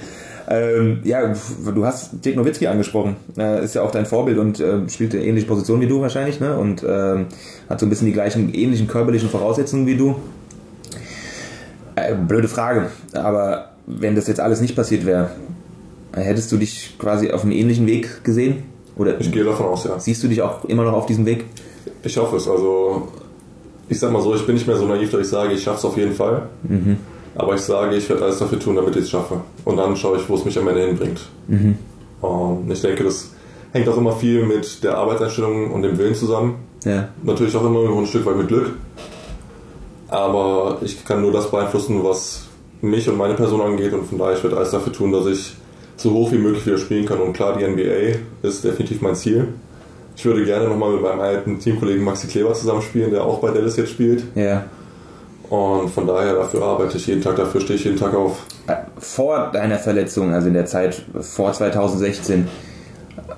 [0.48, 1.32] Ähm, ja,
[1.74, 3.16] du hast Dirk Nowitzki angesprochen.
[3.38, 6.40] Äh, ist ja auch dein Vorbild und äh, spielt eine ähnliche Position wie du wahrscheinlich,
[6.40, 6.58] ne?
[6.58, 7.26] Und ähm,
[7.68, 10.16] hat so ein bisschen die gleichen ähnlichen körperlichen Voraussetzungen wie du.
[11.94, 15.30] Äh, blöde Frage, aber wenn das jetzt alles nicht passiert wäre,
[16.14, 18.64] hättest du dich quasi auf einem ähnlichen Weg gesehen?
[18.96, 19.98] Oder Ich gehe davon aus, ja.
[19.98, 21.44] siehst du dich auch immer noch auf diesem Weg?
[22.02, 22.48] Ich hoffe es.
[22.48, 23.08] Also,
[23.92, 25.78] ich sag mal so, ich bin nicht mehr so naiv, dass ich sage, ich schaffe
[25.78, 26.48] es auf jeden Fall.
[27.34, 29.42] Aber ich sage, ich werde alles dafür tun, damit ich es schaffe.
[29.64, 31.20] Und dann schaue ich, wo es mich am Ende hinbringt.
[32.20, 33.30] Und ich denke, das
[33.72, 36.56] hängt auch immer viel mit der Arbeitseinstellung und dem Willen zusammen.
[36.84, 37.08] Ja.
[37.22, 38.72] Natürlich auch immer ein Stück weit mit Glück.
[40.08, 42.46] Aber ich kann nur das beeinflussen, was
[42.80, 43.92] mich und meine Person angeht.
[43.92, 45.54] Und von daher, ich werde alles dafür tun, dass ich
[45.96, 47.20] so hoch wie möglich wieder spielen kann.
[47.20, 49.48] Und klar, die NBA ist definitiv mein Ziel.
[50.16, 53.76] Ich würde gerne nochmal mit meinem alten Teamkollegen Maxi Kleber zusammenspielen, der auch bei Dallas
[53.76, 54.24] jetzt spielt.
[54.34, 54.64] Ja.
[55.48, 58.46] Und von daher, dafür arbeite ich jeden Tag, dafür stehe ich jeden Tag auf.
[58.66, 62.48] Äh, Vor deiner Verletzung, also in der Zeit vor 2016,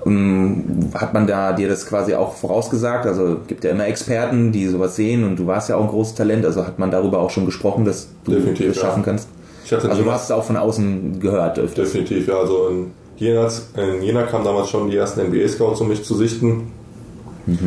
[0.05, 3.05] ähm, hat man da dir das quasi auch vorausgesagt?
[3.05, 6.15] Also gibt ja immer Experten, die sowas sehen und du warst ja auch ein großes
[6.15, 9.05] Talent, also hat man darüber auch schon gesprochen, dass du Definitiv, das schaffen ja.
[9.05, 9.27] kannst?
[9.71, 11.91] Also du hast es auch von außen gehört öfters.
[11.91, 12.37] Definitiv, ja.
[12.37, 16.71] Also in Jena, in Jena kamen damals schon die ersten NBA-Scouts, um mich zu sichten.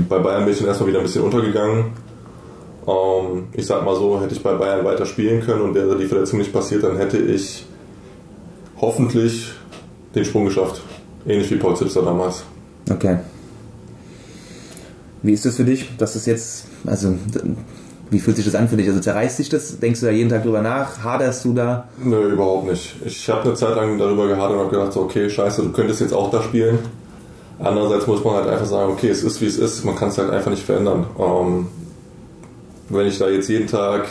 [0.08, 1.92] Bei Bayern bin ich dann erstmal wieder ein bisschen untergegangen.
[2.87, 6.06] Ähm, ich sag mal so, hätte ich bei Bayern weiter spielen können und wäre die
[6.06, 7.66] Verletzung nicht passiert, dann hätte ich
[8.80, 9.52] hoffentlich
[10.14, 10.82] den Sprung geschafft.
[11.26, 12.44] Ähnlich wie Paul Zipser damals.
[12.90, 13.18] Okay.
[15.22, 17.14] Wie ist das für dich, dass das jetzt, also
[18.11, 18.88] wie fühlt sich das an für dich?
[18.88, 19.79] Also zerreißt dich das?
[19.81, 21.03] Denkst du da jeden Tag drüber nach?
[21.03, 21.88] Haderst du da?
[22.03, 22.97] Nö, überhaupt nicht.
[23.05, 26.01] Ich habe eine Zeit lang darüber gehadert und habe gedacht, so, okay, scheiße, du könntest
[26.01, 26.79] jetzt auch da spielen.
[27.59, 30.18] Andererseits muss man halt einfach sagen, okay, es ist wie es ist, man kann es
[30.18, 31.07] halt einfach nicht verändern.
[31.18, 31.66] Ähm,
[32.88, 34.07] wenn ich da jetzt jeden Tag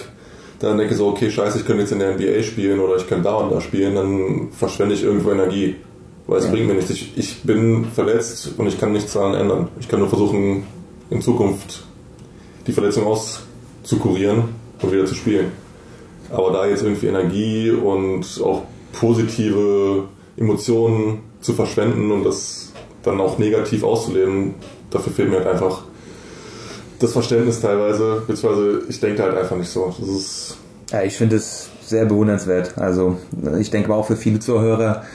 [0.59, 3.25] dann denke, so, okay, scheiße, ich könnte jetzt in der NBA spielen oder ich könnte
[3.25, 5.75] da und da spielen, dann verschwende ich irgendwo Energie.
[6.25, 6.51] Weil es Ja.
[6.51, 6.89] bringt mir nichts.
[6.89, 9.69] Ich, ich bin verletzt und ich kann nichts daran ändern.
[9.79, 10.63] Ich kann nur versuchen,
[11.09, 11.83] in Zukunft
[12.65, 13.05] die Verletzung
[13.87, 14.43] auszukurieren
[14.81, 15.51] und wieder zu spielen.
[16.29, 20.03] Aber da jetzt irgendwie Energie und auch positive
[20.35, 22.73] Emotionen zu verschwenden und das
[23.03, 24.55] dann auch negativ auszuleben,
[24.89, 25.83] dafür fehlt mir halt einfach
[26.99, 29.93] das Verständnis teilweise, beziehungsweise ich denke halt einfach nicht so.
[29.97, 30.57] Das ist,
[30.91, 32.77] Ja, ich finde es sehr bewundernswert.
[32.77, 33.17] Also
[33.59, 35.05] ich denke mal auch für viele Zuhörer,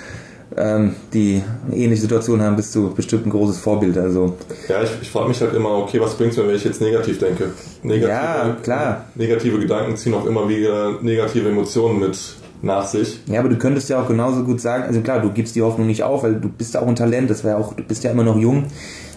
[0.57, 3.97] ähm, die eine ähnliche Situation haben, bist du bestimmt ein großes Vorbild.
[3.99, 4.37] Also
[4.69, 7.19] ja, ich, ich frage mich halt immer, okay, was bringt's mir, wenn ich jetzt negativ
[7.19, 7.51] denke?
[7.83, 9.05] Negative, Ja, klar.
[9.15, 12.19] Negative Gedanken ziehen auch immer wieder negative Emotionen mit
[12.63, 13.21] nach sich.
[13.27, 15.89] ja, aber du könntest ja auch genauso gut sagen, also klar, du gibst die Hoffnung
[15.89, 18.11] nicht auf, weil du bist ja auch ein Talent, das wäre auch, du bist ja
[18.13, 18.67] immer noch jung.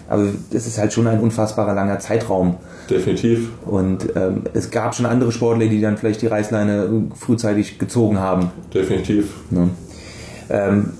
[0.08, 2.56] aber es ist halt schon ein unfassbarer langer Zeitraum.
[2.90, 3.50] Definitiv.
[3.64, 8.50] Und ähm, es gab schon andere Sportler, die dann vielleicht die Reißleine frühzeitig gezogen haben.
[8.74, 9.34] Definitiv.
[9.50, 9.70] Ne?
[10.50, 10.90] Ähm,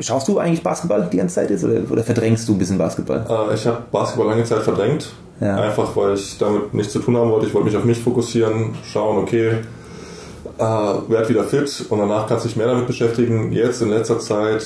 [0.00, 3.24] schaust du eigentlich Basketball die ganze Zeit jetzt oder, oder verdrängst du ein bisschen Basketball?
[3.28, 5.12] Äh, ich habe Basketball lange Zeit verdrängt.
[5.40, 5.56] Ja.
[5.56, 7.46] Einfach weil ich damit nichts zu tun haben wollte.
[7.46, 9.58] Ich wollte mich auf mich fokussieren, schauen, okay,
[10.58, 13.52] äh, werd wieder fit und danach kannst du dich mehr damit beschäftigen.
[13.52, 14.64] Jetzt in letzter Zeit,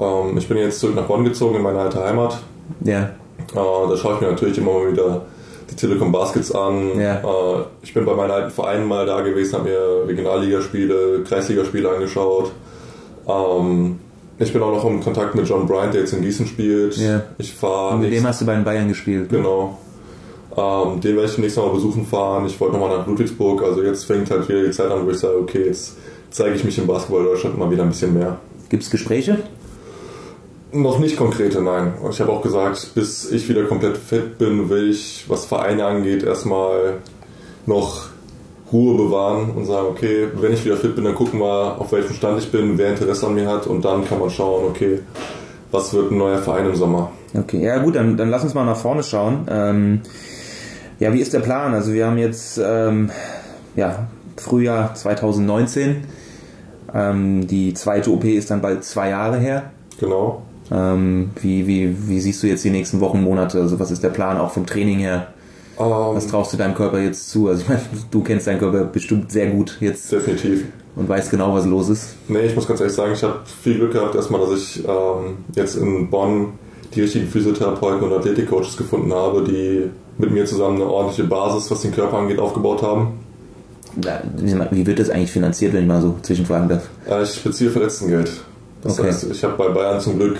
[0.00, 2.38] ähm, ich bin jetzt zurück nach Bonn gezogen in meine alte Heimat.
[2.80, 3.02] Ja.
[3.02, 3.08] Äh,
[3.54, 5.22] da schaue ich mir natürlich immer mal wieder
[5.70, 6.98] die Telekom Baskets an.
[6.98, 7.16] Ja.
[7.18, 12.50] Äh, ich bin bei meinen alten Vereinen mal da gewesen, habe mir Regionalligaspiele, Kreisligaspiele angeschaut.
[13.28, 14.00] Ähm,
[14.38, 16.96] ich bin auch noch in Kontakt mit John Bryant, der jetzt in Gießen spielt.
[16.96, 17.22] Ja.
[17.38, 19.28] Ich fahre Und mit dem hast du bei den Bayern gespielt.
[19.30, 19.78] Genau.
[20.56, 22.46] Ähm, den werde ich nächstes Mal besuchen fahren.
[22.46, 23.62] Ich wollte nochmal nach Ludwigsburg.
[23.62, 25.96] Also jetzt fängt halt wieder die Zeit an, wo ich sage, okay, jetzt
[26.30, 28.38] zeige ich mich im Basketball Deutschland mal wieder ein bisschen mehr.
[28.68, 29.38] Gibt es Gespräche?
[30.70, 31.94] Noch nicht konkrete, nein.
[32.10, 36.22] Ich habe auch gesagt, bis ich wieder komplett fit bin, will ich, was Vereine angeht,
[36.22, 36.98] erstmal
[37.64, 38.08] noch
[38.72, 42.14] Ruhe bewahren und sagen, okay, wenn ich wieder fit bin, dann gucken wir, auf welchem
[42.14, 45.00] Stand ich bin, wer Interesse an mir hat und dann kann man schauen, okay,
[45.70, 47.10] was wird ein neuer Verein im Sommer.
[47.34, 49.46] Okay, ja gut, dann, dann lass uns mal nach vorne schauen.
[49.50, 50.00] Ähm,
[50.98, 51.74] ja, wie ist der Plan?
[51.74, 53.10] Also wir haben jetzt ähm,
[53.76, 56.04] ja, Frühjahr 2019.
[56.94, 59.70] Ähm, die zweite OP ist dann bald zwei Jahre her.
[60.00, 60.42] Genau.
[60.70, 63.60] Ähm, wie, wie, wie siehst du jetzt die nächsten Wochen, Monate?
[63.60, 65.28] Also was ist der Plan auch vom Training her?
[65.78, 67.48] Ähm, Was traust du deinem Körper jetzt zu?
[67.48, 70.64] Also ich meine, du kennst deinen Körper bestimmt sehr gut jetzt definitiv.
[70.96, 72.14] und weißt genau, was los ist.
[72.28, 75.38] Nee, ich muss ganz ehrlich sagen, ich habe viel Glück gehabt, erstmal, dass ich ähm,
[75.54, 76.52] jetzt in Bonn
[76.94, 81.82] die richtigen Physiotherapeuten und Athletikcoaches gefunden habe, die mit mir zusammen eine ordentliche Basis, was
[81.82, 83.12] den Körper angeht, aufgebaut haben.
[84.70, 86.88] Wie wird das eigentlich finanziert, wenn ich mal so zwischenfragen darf?
[87.08, 88.30] Äh, ich beziehe Verletztengeld.
[88.82, 89.08] Das Okay.
[89.08, 90.36] heißt, ich habe bei Bayern zum Glück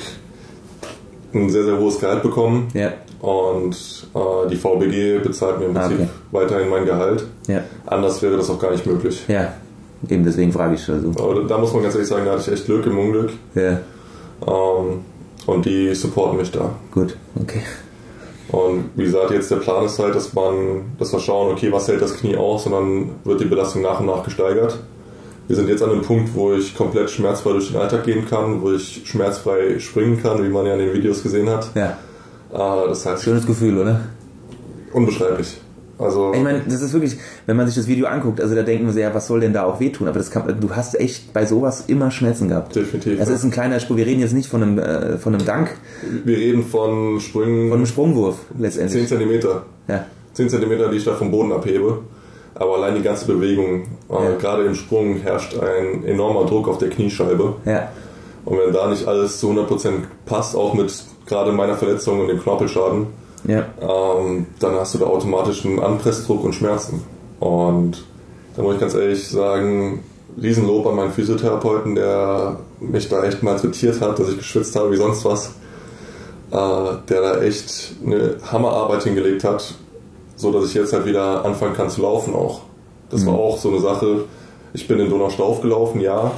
[1.34, 3.74] ein sehr, sehr hohes Gehalt bekommen Ja, und
[4.14, 6.08] äh, die VBG bezahlt mir im Ah, Prinzip okay.
[6.32, 7.26] weiterhin mein Gehalt.
[7.46, 9.24] ja, Anders wäre das auch gar nicht möglich.
[9.28, 9.52] ja.
[10.08, 10.88] Eben deswegen frage ich.
[10.88, 13.30] Also, Aber da muss man ganz ehrlich sagen, da hatte ich echt Glück im Unglück.
[13.56, 13.80] ja,
[14.46, 15.00] Ähm,
[15.46, 16.70] und die supporten mich da.
[16.94, 17.62] gut, okay.
[18.50, 21.88] Und wie gesagt, jetzt der Plan ist halt, dass man, dass wir schauen, okay, was
[21.88, 24.78] hält das Knie aus und dann wird die Belastung nach und nach gesteigert.
[25.48, 28.60] Wir sind jetzt an einem Punkt, wo ich komplett schmerzfrei durch den Alltag gehen kann,
[28.62, 31.70] wo ich schmerzfrei springen kann, wie man ja in den Videos gesehen hat.
[31.74, 31.96] Ja,
[32.52, 34.00] Äh, das heißt, schönes Gefühl, oder?
[34.92, 35.58] unbeschreiblich.
[35.98, 38.86] Also, Ich meine, das ist wirklich, wenn man sich das Video anguckt, also da denken
[38.86, 40.06] wir so, ja, was soll denn da auch wehtun?
[40.06, 42.76] Aber das kann, du hast echt bei sowas immer Schmerzen gehabt.
[42.76, 43.18] definitiv.
[43.18, 43.96] Das ist ein kleiner Sprung.
[43.96, 45.76] Wir reden jetzt nicht von einem, äh, von einem Dank,
[46.24, 49.08] wir reden von Sprüngen von einem Sprungwurf 10 letztendlich.
[49.08, 49.40] cm.
[49.88, 51.98] Ja, 10 cm, die ich da vom Boden abhebe.
[52.58, 54.34] Aber allein die ganze Bewegung, äh, Ja.
[54.40, 57.54] gerade im Sprung, herrscht ein enormer Druck auf der Kniescheibe.
[57.64, 57.88] ja,
[58.44, 60.92] Und wenn da nicht alles zu 100% passt, auch mit
[61.26, 63.06] gerade meiner Verletzung und dem Knorpelschaden,
[63.46, 67.02] ja, ähm, dann hast du da automatisch einen Anpressdruck und Schmerzen.
[67.40, 68.04] Und
[68.56, 70.02] da muss ich ganz ehrlich sagen,
[70.40, 74.96] Riesenlob an meinen Physiotherapeuten, der mich da echt malträtiert hat, dass ich geschwitzt habe wie
[74.96, 75.52] sonst was.
[76.50, 76.56] Äh,
[77.10, 79.74] der da echt eine Hammerarbeit hingelegt hat,
[80.38, 82.60] so dass ich jetzt halt wieder anfangen kann zu laufen auch.
[83.10, 84.24] Das war auch so eine Sache.
[84.72, 86.30] Ich bin in Donaustauf gelaufen, ja,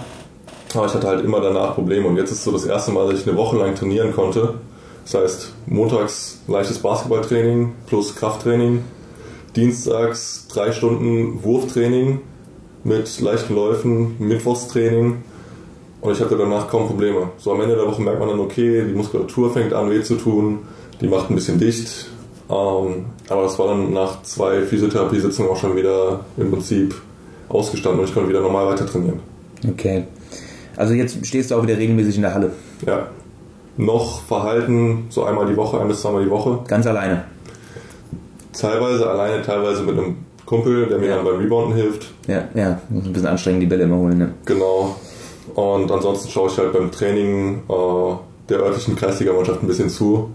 [0.74, 3.20] aber ich hatte halt immer danach Probleme und jetzt ist so das erste Mal, dass
[3.20, 4.54] ich eine Woche lang trainieren konnte.
[5.04, 8.84] Das heißt, montags leichtes Basketballtraining plus Krafttraining,
[9.56, 12.20] dienstags drei Stunden Wurftraining
[12.84, 15.24] mit leichten Läufen, Mittwochstraining
[16.00, 17.30] und ich hatte danach kaum Probleme.
[17.36, 20.16] So am Ende der Woche merkt man dann, okay, die Muskulatur fängt an weh zu
[20.16, 20.60] tun,
[21.00, 22.06] die macht ein bisschen dicht,
[22.48, 26.94] ähm, aber das war dann nach zwei Physiotherapiesitzungen auch schon wieder im Prinzip
[27.48, 29.20] ausgestanden und ich konnte wieder normal weiter trainieren.
[29.68, 30.04] okay.
[30.76, 32.52] Also jetzt stehst du auch wieder regelmäßig in der Halle.
[32.86, 33.08] Ja.
[33.76, 36.60] Noch verhalten, so einmal die Woche, ein bis zweimal die Woche.
[36.68, 37.24] Ganz alleine.
[38.52, 40.16] Teilweise alleine, teilweise mit einem
[40.46, 41.16] Kumpel, der mir Ja.
[41.16, 42.10] dann beim Rebounden hilft.
[42.26, 44.18] Ja, ja, muss ein bisschen anstrengend die Bälle immer holen.
[44.18, 44.34] Ne?
[44.44, 44.96] Genau.
[45.54, 48.14] Und ansonsten schaue ich halt beim Training äh,
[48.48, 50.30] der örtlichen Kreisligamannschaft ein bisschen zu.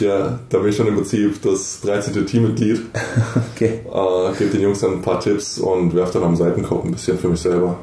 [0.00, 2.26] Ja, da bin ich schon im Prinzip das 13.
[2.26, 2.82] Teammitglied.
[3.54, 6.92] Okay, Äh, gebe den Jungs dann ein paar Tipps und werfe dann am Seitenkorb ein
[6.92, 7.76] bisschen für mich selber.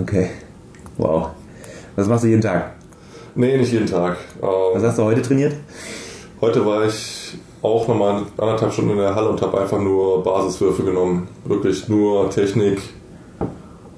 [0.00, 0.30] okay.
[0.98, 1.28] Wow.
[1.96, 2.72] Was machst du jeden Tag?
[3.34, 4.16] Nee, nicht jeden Tag.
[4.40, 5.54] Was Äh, hast du heute trainiert?
[6.40, 10.82] heute war ich auch nochmal anderthalb Stunden in der Halle und habe einfach nur Basiswürfe
[10.84, 11.28] genommen.
[11.44, 12.78] Wirklich nur Technik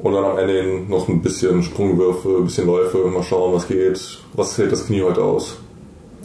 [0.01, 4.01] und dann am Ende noch ein bisschen Sprungwürfe, ein bisschen Läufe, mal schauen, was geht,
[4.35, 5.57] was hält das Knie heute aus.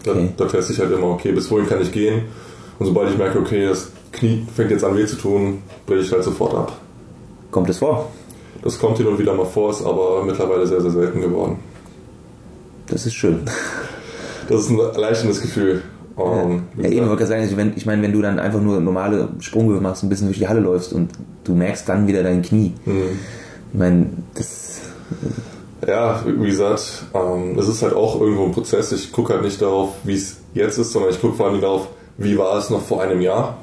[0.08, 0.30] Da, Okay.
[0.38, 2.24] da teste ich halt immer, okay, bis wohin kann ich gehen.
[2.80, 6.12] Und sobald ich merke, okay, das Knie fängt jetzt an weh zu tun, breche ich
[6.12, 6.78] halt sofort ab.
[7.52, 8.10] Kommt es vor?
[8.64, 11.58] Das kommt hin und wieder mal vor, ist aber mittlerweile sehr, sehr selten geworden.
[12.88, 13.42] Das ist schön.
[14.50, 15.82] Das ist ein erleichterndes Gefühl.
[16.76, 18.80] Wie Ja, eben, wollte ich sagen, also wenn, ich meine, wenn du dann einfach nur
[18.80, 21.12] normale Sprunghöhe machst, ein bisschen durch die Halle läufst und
[21.44, 22.74] du merkst dann wieder dein Knie.
[22.86, 23.20] hm.
[23.74, 24.80] Ich meine, das.
[25.86, 28.92] Ja, wie gesagt, ähm, es ist halt auch irgendwo ein Prozess.
[28.92, 31.88] Ich gucke halt nicht darauf, wie es jetzt ist, sondern ich gucke vor allem darauf,
[32.18, 33.58] wie war es noch vor einem Jahr?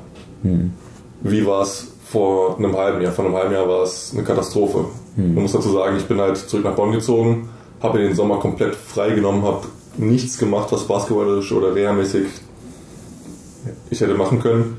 [1.23, 3.13] Wie war es vor einem halben Jahr?
[3.13, 4.85] Vor einem halben Jahr war es eine Katastrophe.
[5.35, 7.49] Man muss dazu sagen, ich bin halt zurück nach Bonn gezogen,
[7.81, 12.27] habe den Sommer komplett freigenommen, habe nichts gemacht, was basketballisch oder reha-mäßig
[13.91, 14.77] ich hätte machen können.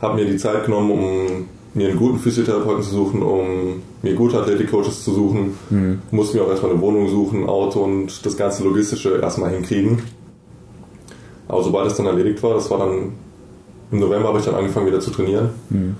[0.00, 4.38] Habe mir die Zeit genommen, um mir einen guten Physiotherapeuten zu suchen, um mir gute
[4.40, 5.54] Athletikcoaches zu suchen.
[6.10, 10.02] Musste mir auch erstmal eine Wohnung suchen, Auto und das ganze Logistische erstmal hinkriegen.
[11.48, 13.12] Aber sobald es dann erledigt war, das war dann
[13.92, 15.48] im November habe ich dann angefangen wieder zu trainieren.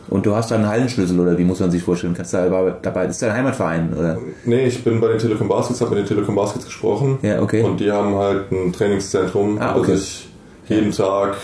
[0.08, 2.14] Und du hast da einen Hallenschlüssel oder wie muss man sich vorstellen?
[2.14, 4.16] Kannst du da dabei, ist dein Heimatverein oder?
[4.44, 7.18] Nee, ich bin bei den Telekom Baskets, habe mit den Telekom Baskets gesprochen.
[7.22, 7.62] Ja, okay.
[7.64, 9.94] Und die haben halt ein Trainingszentrum, Ah, wo okay.
[9.94, 10.28] ich
[10.68, 11.36] jeden Tag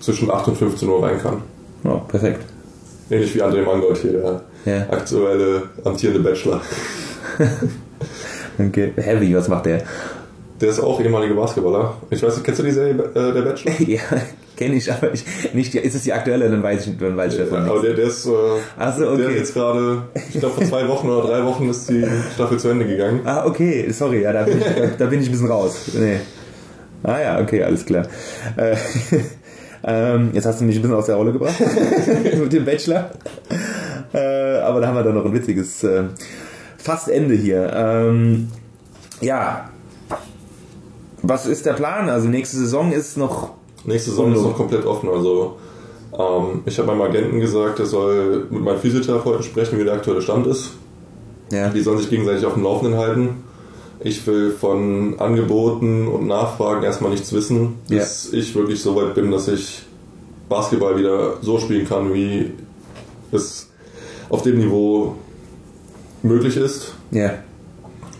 [0.00, 1.36] zwischen 8 und 15 Uhr rein kann.
[1.84, 2.44] Oh, perfekt.
[3.12, 4.86] Ähnlich wie André Mangold hier, der Ja.
[4.90, 6.60] aktuelle amtierende Bachelor.
[8.58, 8.92] Okay.
[8.96, 9.82] Heavy, was macht der?
[10.60, 11.94] Der ist auch ehemaliger Basketballer.
[12.10, 13.72] Ich weiß nicht, kennst du die Serie äh, Der Bachelor?
[13.88, 14.00] ja,
[14.56, 17.40] kenne ich, aber ich, nicht, ist es die aktuelle, dann weiß ich, dann weiß ich
[17.40, 17.86] davon Aber nichts.
[17.86, 19.22] der, der ist, äh, so, der okay.
[19.32, 22.04] ist jetzt gerade, ich glaube vor zwei Wochen oder drei Wochen ist die
[22.34, 23.20] Staffel zu Ende gegangen.
[23.24, 25.76] Ah, okay, sorry, ja, da bin ich, da, da bin ich ein bisschen raus.
[25.94, 26.20] Nee.
[27.02, 28.06] Ah ja, okay, alles klar.
[28.56, 28.76] Äh,
[29.84, 31.54] ähm, jetzt hast du mich ein bisschen aus der Rolle gebracht
[32.40, 33.10] mit dem Bachelor.
[34.12, 36.04] Äh, aber da haben wir doch noch ein witziges äh,
[36.78, 37.70] fast Ende hier.
[37.74, 38.48] Ähm,
[39.20, 39.70] ja,
[41.22, 42.08] was ist der Plan?
[42.08, 43.50] Also nächste Saison ist noch
[43.84, 45.08] Nächste Saison ist noch komplett offen.
[45.08, 45.56] Also
[46.16, 50.22] ähm, ich habe meinem Agenten gesagt, er soll mit meinem Physiotherapeuten sprechen, wie der aktuelle
[50.22, 50.72] Stand ist.
[51.50, 53.44] ja, Die sollen sich gegenseitig auf dem Laufenden halten.
[54.04, 59.30] Ich will von Angeboten und Nachfragen erstmal nichts wissen, bis ich wirklich so weit bin,
[59.30, 59.82] dass ich
[60.48, 62.50] Basketball wieder so spielen kann, wie
[63.30, 63.68] es
[64.28, 65.14] auf dem Niveau
[66.22, 66.94] möglich ist.
[67.10, 67.30] ja,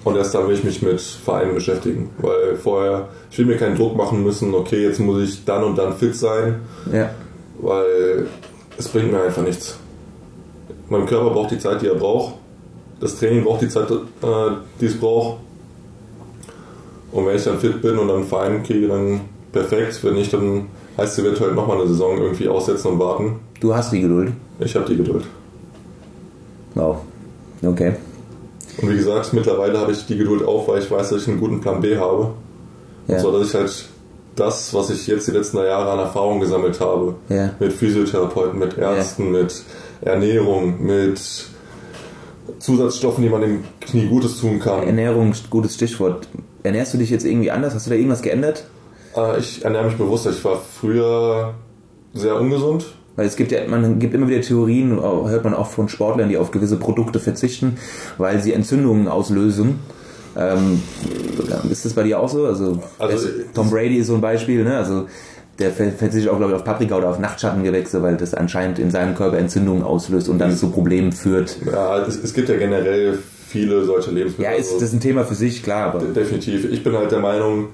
[0.05, 2.11] Und erst dann will ich mich mit Vereinen beschäftigen.
[2.19, 5.77] Weil vorher, ich will mir keinen Druck machen müssen, okay, jetzt muss ich dann und
[5.77, 6.61] dann fit sein,
[6.93, 7.11] ja,
[7.61, 8.27] weil
[8.79, 9.77] es bringt mir einfach nichts.
[10.89, 12.35] Mein Körper braucht die Zeit, die er braucht.
[13.01, 13.97] Das Training braucht die Zeit, äh,
[14.81, 15.39] die es braucht.
[17.13, 19.21] Und wenn ich dann fit bin und dann einen Verein kriege, dann
[19.53, 20.03] perfekt.
[20.03, 23.37] Wenn nicht, dann heißt es eventuell nochmal eine Saison irgendwie aussetzen und warten.
[23.61, 24.33] du hast die Geduld.
[24.61, 25.25] Ich habe die Geduld.
[26.75, 26.99] Wow,
[27.63, 27.95] okay.
[28.81, 31.39] Und wie gesagt, mittlerweile habe ich die Geduld auch, weil ich weiß, dass ich einen
[31.39, 32.31] guten Plan B habe.
[33.07, 33.17] Ja.
[33.17, 33.85] Und zwar, dass ich halt
[34.37, 37.51] das, was ich jetzt die letzten Jahre an Erfahrung gesammelt habe, Ja.
[37.61, 39.63] mit Physiotherapeuten, mit Ärzten, mit
[40.01, 41.21] Ernährung, mit
[42.59, 44.85] Zusatzstoffen, die man dem Knie Gutes tun kann.
[44.85, 46.27] Ernährung, gutes Stichwort.
[46.63, 47.75] Ernährst du dich jetzt irgendwie anders?
[47.75, 48.65] Hast du da irgendwas geändert?
[49.17, 50.31] Äh, Ich ernähre mich bewusster.
[50.31, 51.55] Ich war früher
[52.15, 52.87] sehr ungesund.
[53.17, 56.39] Weil es gibt ja, man gibt immer wieder Theorien, hört man auch von Sportlern, die
[56.39, 57.77] auf gewisse Produkte verzichten,
[58.17, 59.81] weil sie Entzündungen auslösen.
[60.35, 60.81] Ähm,
[61.71, 62.47] ist das bei dir auch so?
[62.47, 64.79] Also, Also, Tom Brady ist so ein Beispiel, ne?
[64.79, 65.07] Also
[65.59, 68.91] der ver- verzichtet auch, glaube ich, auf Paprika oder auf Nachtschattengewächse, weil das anscheinend in
[68.91, 71.59] seinem Körper Entzündungen auslöst und dann zu Problemen führt.
[71.71, 73.19] Ja, es, es gibt ja generell
[73.53, 74.55] viele solche Ja, Lebensmittel.
[74.59, 76.71] ist das ist ein Thema für sich, klar, aber Definitiv.
[76.71, 77.69] Ich bin halt der Meinung,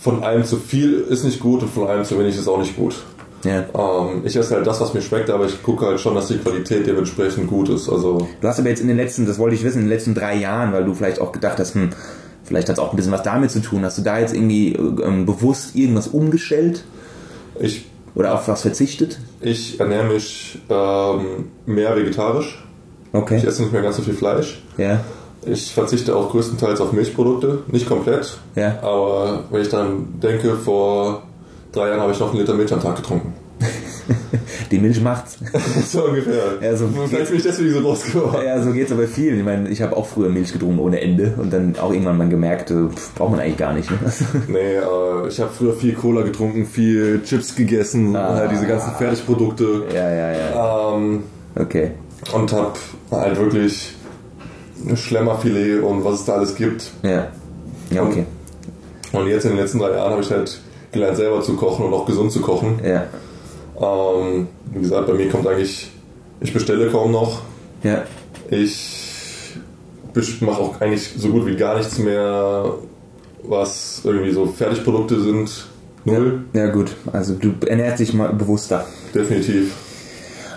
[0.00, 2.76] von allem zu viel ist nicht gut und von allem zu wenig ist auch nicht
[2.76, 2.96] gut.
[3.44, 3.60] ja.
[3.74, 6.38] Ähm, ich esse halt das, was mir schmeckt, aber ich gucke halt schon, dass die
[6.38, 7.88] Qualität dementsprechend gut ist.
[7.88, 10.14] Also Du hast aber jetzt in den letzten, das wollte ich wissen, in den letzten
[10.14, 11.90] drei Jahren, weil du vielleicht auch gedacht hast, hm,
[12.44, 13.84] vielleicht hat es auch ein bisschen was damit zu tun.
[13.84, 16.84] Hast du da jetzt irgendwie ähm, bewusst irgendwas umgestellt
[17.60, 19.18] ich, oder auf was verzichtet?
[19.40, 22.64] ich ernähre mich ähm, mehr vegetarisch.
[23.12, 23.42] Ich Okay.
[23.44, 24.62] esse nicht mehr ganz so viel Fleisch.
[24.76, 25.00] Ja,
[25.46, 27.60] Ich verzichte auch größtenteils auf Milchprodukte.
[27.68, 28.78] Nicht komplett, ja.
[28.82, 31.22] aber wenn ich dann denke, vor
[31.72, 33.32] drei Jahren habe ich noch einen Liter Milch am Tag getrunken.
[34.70, 35.38] Die Milch macht's.
[35.90, 36.42] so ungefähr.
[36.60, 38.42] Ja, so- Vielleicht bin ich deswegen so groß geworden.
[38.44, 39.38] ja, so geht's aber vielen.
[39.38, 42.28] Ich meine, ich habe auch früher Milch getrunken ohne Ende und dann auch irgendwann mal
[42.28, 43.90] gemerkt, äh, pff, braucht man eigentlich gar nicht.
[43.90, 43.96] Ne?
[44.48, 49.84] Nee, äh, ich habe früher viel Cola getrunken, viel Chips gegessen, halt diese ganzen Fertigprodukte.
[49.94, 50.94] ja, ja, ja.
[50.94, 51.22] Ähm,
[51.56, 51.92] Okay.
[52.34, 52.72] und habe
[53.10, 53.94] halt wirklich
[54.94, 56.90] Schlemmerfilet und was es da alles gibt.
[57.02, 57.28] Ja.
[57.90, 58.24] Ja, okay.
[59.12, 60.60] Und jetzt in den letzten drei Jahren habe ich halt
[60.92, 62.78] gelernt, selber zu kochen und auch gesund zu kochen.
[62.84, 63.04] Ja.
[63.80, 65.90] Ähm, wie gesagt, bei mir kommt eigentlich,
[66.40, 67.42] ich bestelle kaum noch.
[67.82, 68.02] Ja.
[68.50, 69.54] Ich
[70.40, 72.74] mache auch eigentlich so gut wie gar nichts mehr,
[73.44, 75.66] was irgendwie so Fertigprodukte sind.
[76.04, 76.90] Null, Ja, gut.
[77.12, 78.84] Also du ernährst dich mal bewusster.
[79.14, 79.74] definitiv.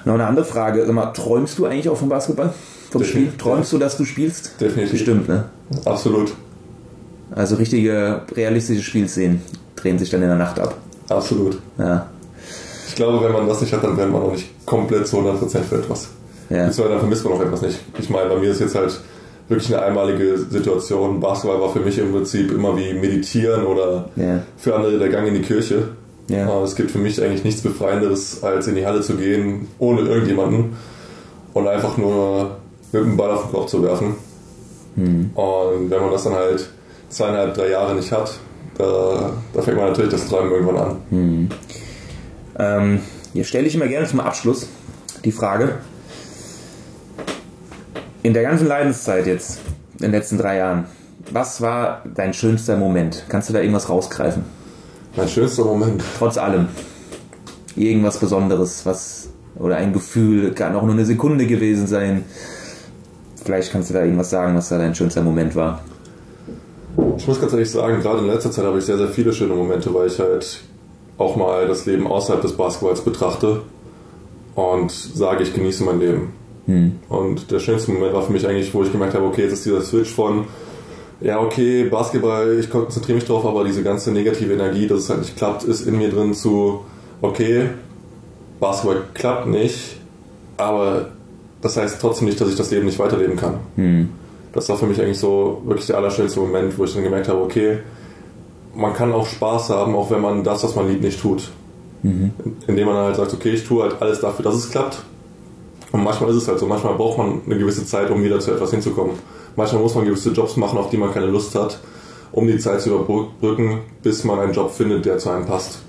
[0.05, 0.83] Noch eine andere Frage.
[0.85, 2.53] Sag mal, träumst du eigentlich auch vom Basketball?
[2.91, 3.29] Vom Spiel?
[3.37, 4.59] Träumst du, dass du spielst?
[4.59, 4.91] Definitiv.
[4.91, 5.45] Bestimmt, ne?
[5.85, 6.33] Absolut.
[7.33, 9.41] Also richtige realistische Spielszenen
[9.75, 10.77] drehen sich dann in der Nacht ab.
[11.09, 11.57] Absolut.
[11.77, 12.07] Ja.
[12.89, 15.59] Ich glaube, wenn man das nicht hat, dann wäre man auch nicht komplett zu 100%
[15.63, 16.09] für etwas.
[16.49, 16.65] Ja.
[16.65, 17.79] Beziehungsweise dann vermisst man auch etwas nicht.
[17.97, 18.99] Ich meine, bei mir ist jetzt halt
[19.47, 21.21] wirklich eine einmalige Situation.
[21.21, 24.41] Basketball war für mich im Prinzip immer wie Meditieren oder Ja.
[24.57, 25.89] für andere der Gang in die Kirche.
[26.27, 26.47] Ja.
[26.59, 30.01] Äh, Es gibt für mich eigentlich nichts Befreienderes, als in die Halle zu gehen, ohne
[30.01, 30.73] irgendjemanden
[31.53, 32.57] und einfach nur
[32.91, 34.15] mit dem Ball auf den Kopf zu werfen.
[34.95, 35.31] Hm.
[35.33, 36.69] Und wenn man das dann halt
[37.09, 38.39] zweieinhalb, drei Jahre nicht hat,
[38.77, 40.97] da, da fängt man natürlich das Träumen irgendwann an.
[42.59, 42.99] Ähm,
[43.33, 44.67] hier stelle ich immer gerne zum Abschluss
[45.23, 45.75] die Frage.
[48.23, 49.59] In der ganzen Leidenszeit jetzt,
[49.93, 50.85] in den letzten drei Jahren,
[51.31, 53.25] was war dein schönster Moment?
[53.29, 54.43] Kannst du da irgendwas rausgreifen?
[55.15, 56.03] Mein schönster Moment.
[56.17, 56.67] Trotz allem.
[57.75, 62.25] Irgendwas Besonderes, was, oder ein Gefühl, kann auch nur eine Sekunde gewesen sein.
[63.43, 65.81] Vielleicht kannst du da irgendwas sagen, was da dein schönster Moment war.
[67.17, 69.53] Ich muss ganz ehrlich sagen, gerade in letzter Zeit habe ich sehr, sehr viele schöne
[69.53, 70.61] Momente, weil ich halt
[71.17, 73.61] auch mal das Leben außerhalb des Basketballs betrachte
[74.55, 76.33] und sage, ich genieße mein Leben.
[77.09, 79.65] Und der schönste Moment war für mich eigentlich, wo ich gemerkt habe, okay, jetzt ist
[79.65, 80.45] dieser Switch von,
[81.19, 85.19] ja, okay, Basketball, ich konzentriere mich drauf, aber diese ganze negative Energie, dass es halt
[85.19, 86.85] nicht klappt, ist in mir drin zu,
[87.21, 87.69] okay,
[88.59, 89.97] Basketball klappt nicht,
[90.57, 91.09] aber
[91.61, 93.59] das heißt trotzdem nicht, dass ich das Leben nicht weiterleben kann.
[94.53, 97.41] Das war für mich eigentlich so wirklich der allerschönste Moment, wo ich dann gemerkt habe,
[97.41, 97.77] okay,
[98.75, 101.49] man kann auch Spaß haben, auch wenn man das, was man liebt, nicht tut.
[102.67, 105.03] Indem man halt sagt, okay, ich tue halt alles dafür, dass es klappt.
[105.91, 108.51] Und manchmal ist es halt so, manchmal braucht man eine gewisse Zeit, um wieder zu
[108.51, 109.13] etwas hinzukommen.
[109.55, 111.79] Manchmal muss man gewisse Jobs machen, auf die man keine Lust hat,
[112.31, 115.79] um die Zeit zu überbrücken, bis man einen Job findet, der zu einem passt.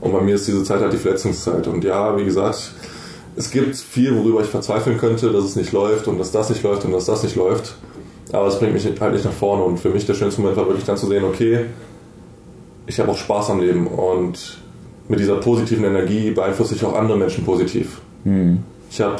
[0.00, 1.66] Und bei mir ist diese Zeit halt die Verletzungszeit.
[1.66, 2.72] Und ja, wie gesagt,
[3.36, 6.62] es gibt viel, worüber ich verzweifeln könnte, dass es nicht läuft und dass das nicht
[6.62, 7.74] läuft und dass das nicht läuft.
[8.32, 9.62] Aber es bringt mich halt nicht nach vorne.
[9.62, 11.66] Und für mich der schönste Moment war wirklich dann zu sehen, okay,
[12.86, 14.58] ich habe auch Spaß am Leben und
[15.08, 18.00] mit dieser positiven Energie beeinflusse ich auch andere Menschen positiv.
[18.90, 19.16] Ich habe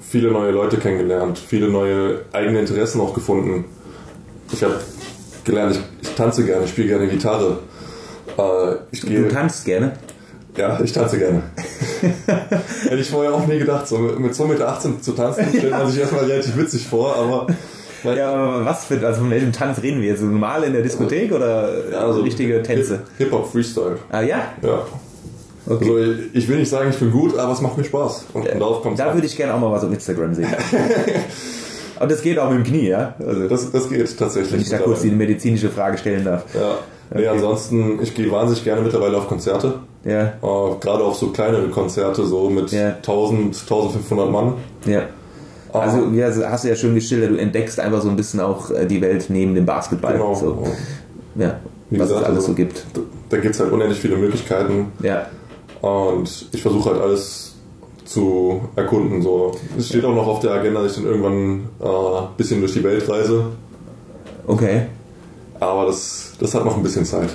[0.00, 3.64] viele neue Leute kennengelernt, viele neue eigene Interessen auch gefunden.
[4.52, 4.80] Ich habe
[5.44, 7.58] gelernt, ich, ich tanze gerne, ich spiele gerne Gitarre.
[8.38, 9.92] Äh, ich Du gehe, tanzt gerne.
[10.56, 11.42] Ja, ich tanze gerne.
[12.84, 15.70] Hätte ich vorher auch nie gedacht, so mit, mit so mit 18 zu tanzen, stellt
[15.72, 17.46] man sich erstmal relativ witzig vor, aber
[18.14, 20.22] Ja, aber was für, also von welchem Tanz reden wir jetzt?
[20.22, 22.94] Normal in der Diskothek oder Ja, also richtige Tänze?
[23.18, 23.98] Hip- Hip-Hop Freestyle.
[24.10, 24.42] Ah ja?
[24.62, 24.86] Ja.
[25.66, 25.84] Okay.
[25.88, 28.26] Also ich, will nicht sagen, ich bin gut, aber es macht mir Spaß.
[28.34, 30.48] Und darauf kommt Da würde ich gerne auch mal was auf Instagram sehen.
[31.96, 33.14] Aber das geht auch mit dem Knie, ja?
[33.24, 34.52] Also, das, das geht tatsächlich.
[34.52, 36.44] wenn ich da kurz die medizinische Frage stellen darf.
[36.54, 36.78] Ja.
[37.14, 39.74] Nee, ansonsten, ich gehe wahnsinnig gerne mittlerweile auf Konzerte.
[40.04, 42.96] Ja, Äh, Gerade auf so kleinere Konzerte, so mit Ja.
[42.96, 44.54] 1000, 1500 Mann.
[44.86, 45.02] ja.
[45.72, 48.70] Also, ja, also hast du ja schon geschildert, du entdeckst einfach so ein bisschen auch
[48.70, 50.12] äh, die Welt neben dem Basketball.
[50.12, 50.32] Genau.
[50.32, 50.62] So.
[51.34, 51.58] Ja,
[51.90, 52.84] Wie was gesagt, es alles also- so gibt.
[52.94, 53.00] Da,
[53.30, 54.92] da gibt es halt unendlich viele Möglichkeiten.
[55.02, 55.26] Ja,
[55.80, 57.56] Und ich versuche halt alles
[58.04, 59.20] zu erkunden.
[59.20, 59.56] So.
[59.76, 62.72] Es steht auch noch auf der Agenda, dass ich dann irgendwann ein äh, bisschen durch
[62.74, 63.46] die Welt reise.
[64.46, 64.82] okay.
[65.60, 67.28] Aber das, das hat noch ein bisschen Zeit.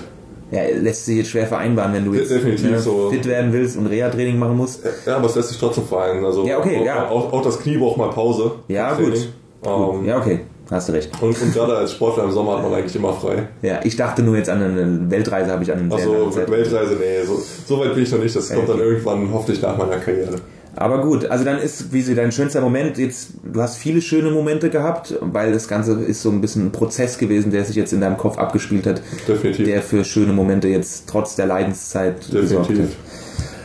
[0.51, 3.09] Ja, lässt sich jetzt schwer vereinbaren, wenn du jetzt Definitiv ne, so.
[3.11, 4.82] fit werden willst und Reha-Training machen musst.
[5.05, 6.26] Ja, aber es lässt sich trotzdem vereinen.
[6.26, 7.07] Also Ja, okay, auch, ja.
[7.09, 8.53] Auch, auch das Knie braucht mal Pause.
[8.67, 9.30] Ja, gut.
[9.63, 10.39] Ähm, Ja, okay,
[10.72, 11.11] hast du recht.
[11.22, 13.47] Und, und gerade als Sportler im Sommer hat man eigentlich immer frei.
[13.61, 17.39] Ja, ich dachte nur jetzt an eine Weltreise, habe ich an Also Weltreise, nee, so,
[17.67, 18.36] so weit bin ich noch nicht.
[18.36, 20.36] Das kommt dann irgendwann hoffentlich nach meiner Karriere.
[20.76, 24.32] Aber gut, also dann ist, wie sie dein schönster Moment jetzt, du hast viele schöne
[24.32, 27.91] Momente gehabt, weil das Ganze ist so ein bisschen ein Prozess gewesen, der sich jetzt
[27.91, 29.65] in deinem Kopf abgespielt hat, Definitiv.
[29.65, 32.78] der für schöne Momente jetzt trotz der Leidenszeit gesorgt hat.
[32.78, 32.95] Definitiv.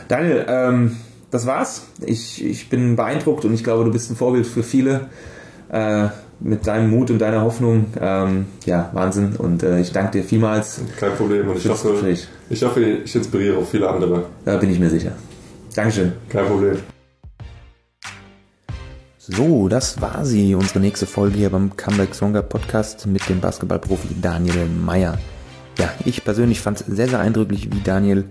[0.07, 0.97] Daniel, ähm,
[1.31, 1.83] das war's.
[2.05, 5.09] Ich, ich bin beeindruckt und ich glaube, du bist ein Vorbild für viele
[5.71, 6.07] äh,
[6.39, 7.85] mit deinem Mut und deiner Hoffnung.
[7.99, 9.35] Ähm, ja, Wahnsinn.
[9.37, 10.81] Und äh, ich danke dir vielmals.
[10.99, 11.49] Kein Problem.
[11.49, 11.93] Und ich hoffe,
[12.49, 14.25] ich hoffe, ich inspiriere auch viele andere.
[14.43, 15.11] Da bin ich mir sicher.
[15.75, 16.13] Dankeschön.
[16.29, 16.94] Kein Problem.
[19.27, 24.09] So, das war sie, unsere nächste Folge hier beim Comeback Stronger Podcast mit dem Basketballprofi
[24.21, 25.17] Daniel Meyer.
[25.79, 28.25] Ja, ich persönlich fand es sehr, sehr eindrücklich, wie Daniel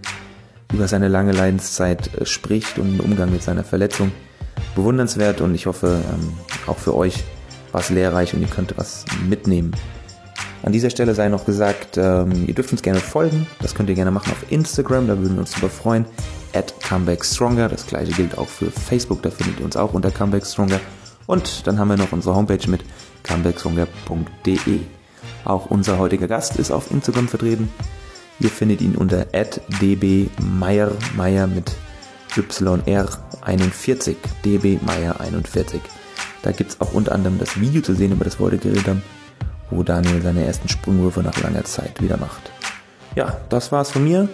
[0.73, 4.13] über seine lange Leidenszeit äh, spricht und den Umgang mit seiner Verletzung.
[4.77, 6.33] Bewundernswert und ich hoffe, ähm,
[6.69, 7.25] auch für euch
[7.73, 9.73] war es lehrreich und ihr könnt was mitnehmen.
[10.63, 13.49] An dieser Stelle sei noch gesagt, ähm, ihr dürft uns gerne folgen.
[13.61, 16.07] Das könnt ihr gerne machen auf Instagram, da würden wir uns super freuen.
[16.55, 17.69] At Comeback Stronger.
[17.69, 20.81] Das gleiche gilt auch für Facebook, da findet ihr uns auch unter Comeback Stronger.
[21.27, 22.85] Und dann haben wir noch unsere Homepage mit
[23.23, 24.81] comebackstronger.de.
[25.45, 27.71] Auch unser heutiger Gast ist auf Instagram vertreten.
[28.41, 31.73] Ihr findet ihn unter dbmeyer, Meyer mit
[32.35, 35.81] YR41, dbmeyer41.
[36.43, 38.89] Da gibt es auch unter anderem das Video zu sehen, über das wir heute geredet
[38.89, 39.03] haben,
[39.71, 42.51] wo Daniel seine ersten Sprungwürfe nach langer Zeit wieder macht.
[43.15, 44.29] Ja, das war's von mir.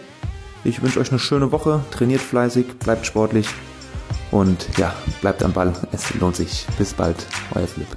[0.64, 3.48] Ich wünsche euch eine schöne Woche, trainiert fleißig, bleibt sportlich
[4.30, 5.72] und ja, bleibt am Ball.
[5.92, 6.66] Es lohnt sich.
[6.78, 7.88] Bis bald, euer Flip.